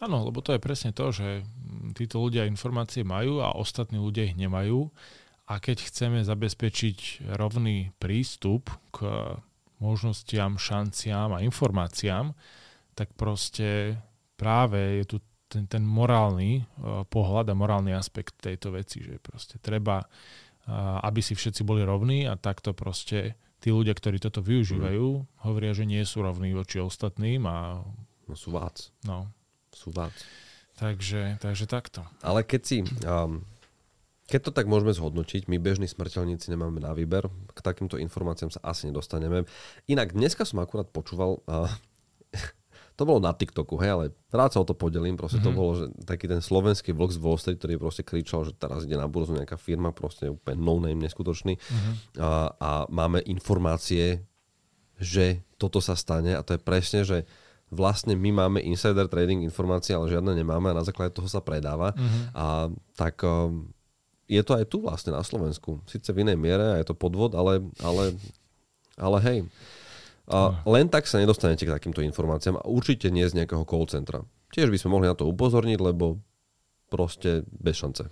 áno, 0.00 0.24
lebo 0.24 0.40
to 0.40 0.54
je 0.56 0.62
presne 0.62 0.94
to, 0.94 1.10
že 1.12 1.44
títo 1.98 2.22
ľudia 2.22 2.48
informácie 2.48 3.04
majú 3.04 3.44
a 3.44 3.54
ostatní 3.58 4.00
ľudia 4.00 4.24
ich 4.24 4.38
nemajú. 4.38 4.88
A 5.48 5.60
keď 5.60 5.88
chceme 5.88 6.20
zabezpečiť 6.24 7.30
rovný 7.40 7.92
prístup 7.96 8.68
k 8.92 9.08
možnostiam, 9.80 10.60
šanciám 10.60 11.38
a 11.38 11.42
informáciám, 11.42 12.36
tak 12.92 13.14
proste 13.16 13.96
práve 14.36 15.02
je 15.02 15.04
tu 15.06 15.16
ten, 15.48 15.64
ten 15.66 15.82
morálny 15.82 16.62
uh, 16.62 17.02
pohľad 17.08 17.48
a 17.50 17.58
morálny 17.58 17.96
aspekt 17.96 18.36
tejto 18.38 18.76
veci, 18.76 19.00
že 19.00 19.16
proste 19.18 19.56
treba, 19.58 20.04
uh, 20.04 21.00
aby 21.02 21.24
si 21.24 21.32
všetci 21.32 21.64
boli 21.64 21.82
rovní 21.82 22.28
a 22.28 22.36
takto 22.36 22.76
proste 22.76 23.34
tí 23.58 23.74
ľudia, 23.74 23.96
ktorí 23.96 24.22
toto 24.22 24.38
využívajú, 24.38 25.06
hovoria, 25.42 25.74
že 25.74 25.88
nie 25.88 26.04
sú 26.06 26.22
rovní 26.22 26.54
voči 26.54 26.78
ostatným 26.78 27.42
a 27.48 27.82
No 28.28 28.36
sú 28.36 28.52
vác. 28.52 28.92
no, 29.08 29.32
Sú 29.72 29.88
vác. 29.88 30.12
takže, 30.76 31.40
takže 31.40 31.64
takto. 31.64 32.04
Ale 32.20 32.44
keď 32.44 32.60
si... 32.62 32.76
Um, 33.08 33.42
keď 34.28 34.52
to 34.52 34.52
tak 34.52 34.68
môžeme 34.68 34.92
zhodnotiť, 34.92 35.48
my 35.48 35.56
bežní 35.56 35.88
smrteľníci 35.88 36.52
nemáme 36.52 36.84
na 36.84 36.92
výber, 36.92 37.32
k 37.56 37.58
takýmto 37.64 37.96
informáciám 37.96 38.52
sa 38.52 38.60
asi 38.60 38.84
nedostaneme. 38.92 39.48
Inak 39.88 40.12
dneska 40.12 40.44
som 40.44 40.60
akurát 40.60 40.84
počúval, 40.92 41.40
uh, 41.48 41.72
to 42.98 43.06
bolo 43.06 43.22
na 43.22 43.30
TikToku, 43.30 43.78
hej, 43.78 43.90
ale 43.94 44.04
rád 44.34 44.50
sa 44.50 44.58
o 44.58 44.66
to 44.66 44.74
podelím, 44.74 45.14
proste 45.14 45.38
mm-hmm. 45.38 45.54
to 45.54 45.58
bolo, 45.62 45.70
že 45.78 45.86
taký 46.02 46.26
ten 46.26 46.42
slovenský 46.42 46.90
vlog 46.90 47.14
z 47.14 47.22
Wall 47.22 47.38
Street, 47.38 47.62
ktorý 47.62 47.78
proste 47.78 48.02
kričal, 48.02 48.42
že 48.42 48.58
teraz 48.58 48.82
ide 48.82 48.98
na 48.98 49.06
burzu 49.06 49.38
nejaká 49.38 49.54
firma, 49.54 49.94
proste 49.94 50.26
úplne 50.26 50.58
no 50.58 50.82
name, 50.82 50.98
neskutočný 51.06 51.54
Mhm. 51.54 51.92
a, 52.18 52.30
a 52.58 52.70
máme 52.90 53.22
informácie, 53.22 54.26
že 54.98 55.46
toto 55.62 55.78
sa 55.78 55.94
stane 55.94 56.34
a 56.34 56.42
to 56.42 56.58
je 56.58 56.60
presne, 56.60 57.06
že 57.06 57.22
vlastne 57.70 58.18
my 58.18 58.34
máme 58.34 58.58
insider 58.66 59.06
trading 59.06 59.46
informácie, 59.46 59.94
ale 59.94 60.10
žiadne 60.10 60.34
nemáme 60.34 60.74
a 60.74 60.78
na 60.80 60.82
základe 60.82 61.14
toho 61.14 61.30
sa 61.30 61.38
predáva 61.38 61.94
Mhm. 61.94 62.20
a 62.34 62.46
tak 62.98 63.22
um, 63.22 63.70
je 64.26 64.42
to 64.42 64.58
aj 64.58 64.66
tu 64.66 64.82
vlastne 64.82 65.14
na 65.14 65.22
Slovensku. 65.22 65.80
Sice 65.86 66.10
v 66.10 66.26
inej 66.26 66.36
miere 66.36 66.66
a 66.74 66.78
je 66.82 66.90
to 66.90 66.98
podvod, 66.98 67.32
ale, 67.38 67.64
ale, 67.80 68.12
ale 68.98 69.18
hej. 69.24 69.38
A 70.28 70.60
len 70.68 70.92
tak 70.92 71.08
sa 71.08 71.16
nedostanete 71.16 71.64
k 71.64 71.72
takýmto 71.72 72.04
informáciám 72.04 72.60
a 72.60 72.68
určite 72.68 73.08
nie 73.08 73.24
z 73.24 73.32
nejakého 73.40 73.64
call 73.64 73.88
centra. 73.88 74.20
Tiež 74.52 74.68
by 74.68 74.76
sme 74.76 74.92
mohli 74.92 75.06
na 75.08 75.16
to 75.16 75.24
upozorniť, 75.24 75.78
lebo 75.80 76.20
proste 76.88 77.44
bez 77.48 77.80
šance. 77.80 78.08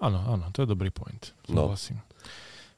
Áno, 0.00 0.20
áno, 0.28 0.52
to 0.52 0.64
je 0.64 0.68
dobrý 0.68 0.92
point. 0.92 1.32
No. 1.48 1.72
Súhlasím. 1.72 2.04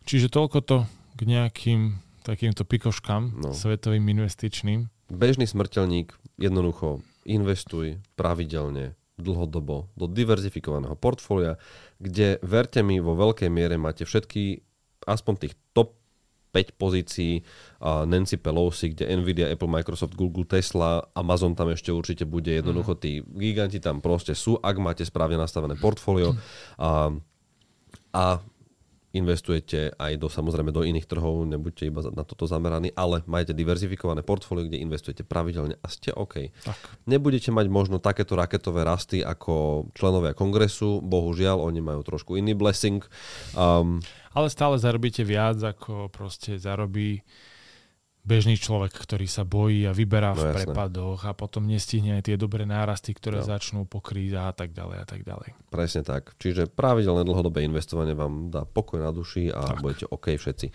Čiže 0.06 0.30
toľko 0.30 0.58
to 0.62 0.76
k 1.18 1.20
nejakým 1.26 1.98
takýmto 2.22 2.62
pikoškám 2.62 3.42
No. 3.42 3.50
svetovým 3.50 4.06
investičným. 4.06 4.86
Bežný 5.10 5.46
smrteľník 5.46 6.14
jednoducho 6.38 7.02
investuj 7.26 7.98
pravidelne, 8.14 8.94
dlhodobo 9.16 9.88
do 9.96 10.06
diverzifikovaného 10.06 10.94
portfólia, 10.94 11.56
kde 11.98 12.36
verte 12.44 12.82
mi, 12.84 13.00
vo 13.00 13.16
veľkej 13.16 13.48
miere 13.48 13.80
máte 13.80 14.04
všetky, 14.04 14.60
aspoň 15.06 15.34
tých 15.40 15.54
top 15.72 15.94
5 16.56 16.80
pozícií 16.80 17.44
Nancy 17.84 18.40
Pelosi, 18.40 18.96
kde 18.96 19.12
Nvidia, 19.12 19.52
Apple, 19.52 19.68
Microsoft, 19.68 20.16
Google, 20.16 20.48
Tesla, 20.48 21.04
Amazon 21.12 21.52
tam 21.52 21.68
ešte 21.68 21.92
určite 21.92 22.24
bude. 22.24 22.48
Jednoducho 22.48 22.96
tí 22.96 23.20
giganti 23.20 23.76
tam 23.76 24.00
proste 24.00 24.32
sú, 24.32 24.56
ak 24.64 24.80
máte 24.80 25.04
správne 25.04 25.36
nastavené 25.36 25.76
portfólio. 25.76 26.32
A, 26.80 27.12
a 28.16 28.24
investujete 29.16 29.96
aj 29.96 30.20
do, 30.20 30.28
samozrejme 30.28 30.70
do 30.70 30.84
iných 30.84 31.08
trhov, 31.08 31.48
nebuďte 31.48 31.88
iba 31.88 32.04
na 32.12 32.22
toto 32.22 32.44
zameraní, 32.44 32.92
ale 32.92 33.24
majte 33.24 33.56
diverzifikované 33.56 34.20
portfólio, 34.20 34.68
kde 34.68 34.84
investujete 34.84 35.24
pravidelne 35.24 35.80
a 35.80 35.86
ste 35.88 36.12
OK. 36.12 36.52
Tak. 36.62 36.78
Nebudete 37.08 37.48
mať 37.50 37.66
možno 37.72 37.96
takéto 37.96 38.36
raketové 38.36 38.84
rasty 38.84 39.24
ako 39.24 39.88
členovia 39.96 40.36
kongresu, 40.36 41.00
bohužiaľ, 41.00 41.64
oni 41.64 41.80
majú 41.80 42.04
trošku 42.04 42.36
iný 42.36 42.52
blessing. 42.52 43.00
Um, 43.56 44.04
Ale 44.36 44.52
stále 44.52 44.76
zarobíte 44.76 45.24
viac, 45.24 45.56
ako 45.64 46.12
proste 46.12 46.60
zarobí 46.60 47.24
bežný 48.26 48.54
človek, 48.54 48.90
ktorý 48.92 49.24
sa 49.24 49.42
bojí 49.42 49.86
a 49.86 49.94
vyberá 49.94 50.34
No 50.34 50.36
v 50.36 50.44
jasné. 50.44 50.66
prepadoch 50.66 51.22
a 51.22 51.32
potom 51.32 51.62
nestihne 51.62 52.18
aj 52.18 52.22
tie 52.24 52.36
dobré 52.36 52.62
nárasty, 52.62 53.10
ktoré 53.10 53.38
No. 53.38 53.46
začnú 53.48 53.80
po 53.84 53.98
krízach 53.98 54.50
a 54.50 54.54
tak 54.56 54.70
ďalej 54.70 54.96
a 54.98 55.06
tak 55.06 55.22
ďalej. 55.22 55.54
presne 55.68 56.02
tak. 56.02 56.34
Čiže 56.36 56.66
pravidelné 56.66 57.22
dlhodobé 57.22 57.62
investovanie 57.62 58.12
vám 58.12 58.50
dá 58.50 58.64
pokoj 58.64 58.98
na 58.98 59.08
duši 59.08 59.48
a 59.48 59.62
Tak. 59.64 59.78
budete 59.78 60.04
OK 60.06 60.34
všetci. 60.34 60.68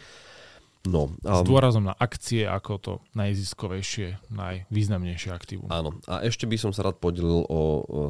No, 0.84 1.14
S 1.22 1.30
um, 1.30 1.46
dôrazom 1.46 1.84
na 1.84 1.94
akcie 1.94 2.42
ako 2.42 2.74
to 2.76 2.94
najziskovejšie, 3.14 4.34
najvýznamnejšie 4.34 5.30
aktívum. 5.30 5.70
Áno. 5.70 5.94
A 6.06 6.22
ešte 6.22 6.44
by 6.44 6.58
som 6.58 6.72
sa 6.72 6.82
rád 6.84 6.98
podelil 6.98 7.44
o, 7.44 7.60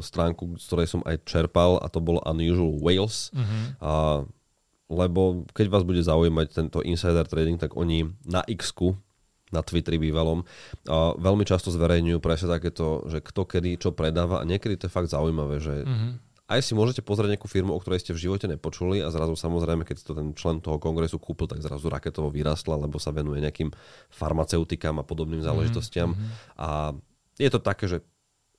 stránku, 0.00 0.56
z 0.56 0.64
ktorej 0.66 0.88
som 0.88 1.02
aj 1.02 1.20
čerpal 1.22 1.76
a 1.76 1.86
to 1.86 2.00
bolo 2.00 2.24
Unusual 2.24 2.72
Whales. 2.78 3.28
Mhm. 3.30 3.58
A, 3.78 3.92
lebo 4.88 5.20
keď 5.50 5.66
vás 5.68 5.82
bude 5.82 6.00
zaujímať 6.00 6.46
tento 6.48 6.78
insider 6.80 7.24
trading, 7.24 7.56
tak 7.56 7.72
oni 7.74 8.04
na 8.24 8.40
x 8.46 8.72
na 9.52 9.60
Twitteri 9.60 10.00
bývalom, 10.00 10.42
a 10.88 11.12
veľmi 11.14 11.44
často 11.44 11.68
zverejňujú 11.68 12.18
presne 12.18 12.48
takéto, 12.48 13.04
že 13.06 13.20
kto 13.20 13.44
kedy 13.44 13.76
čo 13.76 13.92
predáva 13.92 14.40
a 14.40 14.48
niekedy 14.48 14.80
to 14.80 14.88
je 14.88 14.92
fakt 14.92 15.12
zaujímavé, 15.12 15.60
že 15.60 15.84
Mhm. 15.84 16.08
aj 16.52 16.60
si 16.60 16.72
môžete 16.76 17.00
pozrieť 17.00 17.36
nejakú 17.36 17.48
firmu, 17.48 17.72
o 17.72 17.80
ktorej 17.80 18.04
ste 18.04 18.12
v 18.12 18.28
živote 18.28 18.44
nepočuli 18.44 19.00
a 19.00 19.08
zrazu 19.08 19.32
samozrejme, 19.36 19.88
keď 19.88 19.96
to 20.04 20.12
ten 20.12 20.36
člen 20.36 20.60
toho 20.60 20.76
kongresu 20.76 21.16
kúpil, 21.16 21.48
tak 21.48 21.64
zrazu 21.64 21.88
raketovo 21.88 22.28
vyrastla, 22.28 22.76
lebo 22.76 23.00
sa 23.00 23.08
venuje 23.08 23.40
nejakým 23.40 23.72
farmaceutikám 24.12 25.00
a 25.00 25.04
podobným 25.06 25.40
záležitostiam. 25.40 26.12
A 26.60 26.92
je 27.40 27.48
to 27.48 27.56
také, 27.56 27.88
že 27.88 27.98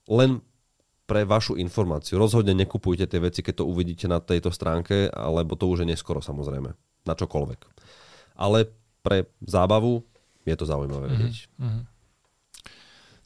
len 0.10 0.42
pre 1.04 1.28
vašu 1.28 1.60
informáciu. 1.60 2.16
Rozhodne 2.18 2.56
nekupujte 2.56 3.06
tie 3.06 3.20
veci, 3.20 3.44
keď 3.44 3.62
to 3.62 3.70
uvidíte 3.70 4.08
na 4.08 4.24
tejto 4.24 4.50
stránke, 4.50 5.12
alebo 5.12 5.54
to 5.60 5.68
už 5.68 5.84
je 5.84 5.92
neskoro 5.94 6.24
samozrejme. 6.24 6.72
Na 7.04 7.14
čokoľvek. 7.14 7.60
Ale 8.40 8.72
pre 9.04 9.28
zábavu 9.44 10.08
je 10.44 10.56
to 10.56 10.66
zaujímavé 10.68 11.08
vedieť. 11.12 11.48
Mhm. 11.60 11.82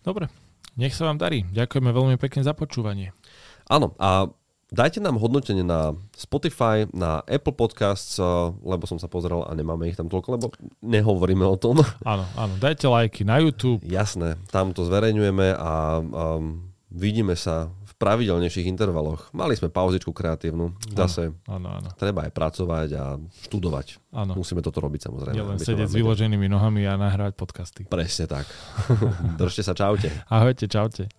Dobre, 0.05 0.31
nech 0.79 0.95
sa 0.95 1.09
vám 1.09 1.19
darí. 1.19 1.43
Ďakujeme 1.51 1.91
veľmi 1.91 2.15
pekne 2.21 2.45
za 2.45 2.55
počúvanie. 2.55 3.11
Áno, 3.67 3.91
a 3.99 4.31
dajte 4.71 4.99
nám 4.99 5.19
hodnotenie 5.19 5.63
na 5.63 5.95
Spotify, 6.15 6.87
na 6.91 7.23
Apple 7.27 7.55
Podcasts, 7.55 8.19
eh, 8.19 8.25
lebo 8.63 8.87
som 8.87 8.99
sa 8.99 9.11
pozeral 9.11 9.47
a 9.47 9.51
nemáme 9.55 9.87
ich 9.87 9.99
tam 9.99 10.07
toľko, 10.07 10.27
lebo 10.39 10.47
nehovoríme 10.83 11.43
o 11.43 11.55
tom. 11.59 11.83
Áno, 12.07 12.23
áno, 12.35 12.53
dajte 12.59 12.87
lajky 12.87 13.27
na 13.27 13.39
YouTube. 13.43 13.83
Jasné, 13.83 14.39
tam 14.51 14.71
to 14.71 14.87
zverejňujeme 14.87 15.55
a 15.55 15.99
um, 15.99 16.71
vidíme 16.91 17.35
sa 17.35 17.67
v 17.83 17.86
pravidelnejších 17.97 18.69
intervaloch. 18.69 19.33
Mali 19.33 19.57
sme 19.57 19.67
pauzičku 19.67 20.13
kreatívnu, 20.13 20.77
zase 20.93 21.33
Áno, 21.49 21.81
áno, 21.81 21.89
treba 21.97 22.29
aj 22.29 22.31
pracovať 22.31 22.89
a 22.93 23.17
študovať. 23.49 24.13
áno. 24.13 24.37
Musíme 24.37 24.61
toto 24.61 24.79
robiť 24.79 25.09
samozrejme. 25.09 25.35
Nielen 25.35 25.57
sedieť 25.57 25.89
s 25.89 25.97
vyloženými 25.97 26.45
nohami 26.45 26.85
a 26.85 26.93
nahrávať 26.95 27.33
podcasty. 27.33 27.81
Presne 27.89 28.29
tak. 28.29 28.45
Držte 29.41 29.65
sa, 29.65 29.73
čaute. 29.73 30.13
Ahojte, 30.29 30.69
čaute. 30.69 31.09